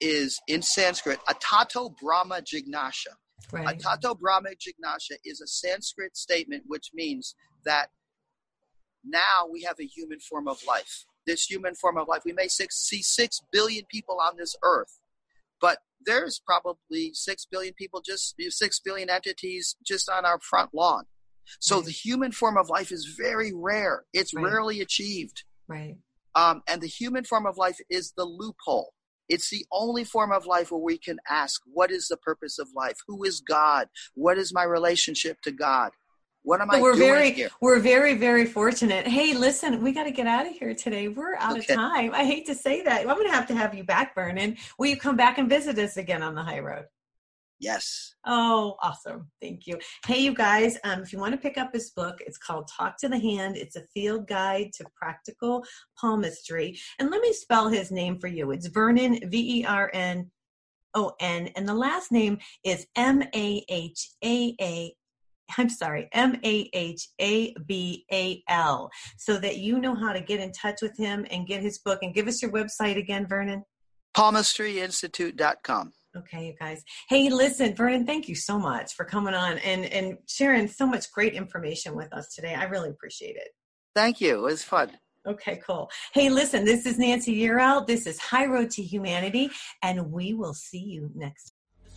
[0.00, 3.14] is in Sanskrit, Atato Brahma Jignasha.
[3.52, 3.78] Right.
[3.78, 7.34] Atato Brahma Jignasha is a Sanskrit statement which means
[7.64, 7.88] that
[9.04, 11.04] now we have a human form of life.
[11.26, 14.98] This human form of life, we may six, see six billion people on this earth,
[15.60, 21.04] but there's probably six billion people, just six billion entities just on our front lawn.
[21.60, 21.86] So right.
[21.86, 24.04] the human form of life is very rare.
[24.12, 24.44] It's right.
[24.44, 25.44] rarely achieved.
[25.68, 25.96] Right.
[26.34, 28.92] Um, and the human form of life is the loophole.
[29.30, 32.68] It's the only form of life where we can ask, what is the purpose of
[32.74, 32.96] life?
[33.06, 33.88] Who is God?
[34.14, 35.92] What is my relationship to God?
[36.42, 37.50] What am but I we're doing very, here?
[37.60, 39.06] We're very, very fortunate.
[39.06, 41.08] Hey, listen, we got to get out of here today.
[41.08, 41.72] We're out okay.
[41.72, 42.12] of time.
[42.12, 43.00] I hate to say that.
[43.00, 44.56] I'm going to have to have you back, Vernon.
[44.78, 46.86] Will you come back and visit us again on the high road?
[47.60, 48.14] Yes.
[48.26, 49.30] Oh, awesome.
[49.40, 49.78] Thank you.
[50.06, 52.96] Hey, you guys, um, if you want to pick up his book, it's called Talk
[52.98, 53.58] to the Hand.
[53.58, 55.62] It's a field guide to practical
[56.00, 56.78] palmistry.
[56.98, 58.50] And let me spell his name for you.
[58.50, 60.30] It's Vernon, V E R N
[60.94, 61.50] O N.
[61.54, 64.94] And the last name is M A H A A
[65.58, 68.88] I'm sorry, M A H A B A L,
[69.18, 71.98] so that you know how to get in touch with him and get his book.
[72.02, 73.64] And give us your website again, Vernon.
[74.16, 75.92] Palmistryinstitute.com.
[76.16, 76.82] Okay, you guys.
[77.08, 81.10] Hey, listen, Vernon, thank you so much for coming on and, and sharing so much
[81.12, 82.54] great information with us today.
[82.54, 83.48] I really appreciate it.
[83.94, 84.34] Thank you.
[84.34, 84.90] It was fun.
[85.26, 85.90] Okay, cool.
[86.12, 87.86] Hey, listen, this is Nancy Yearout.
[87.86, 89.50] This is High Road to Humanity,
[89.82, 91.52] and we will see you next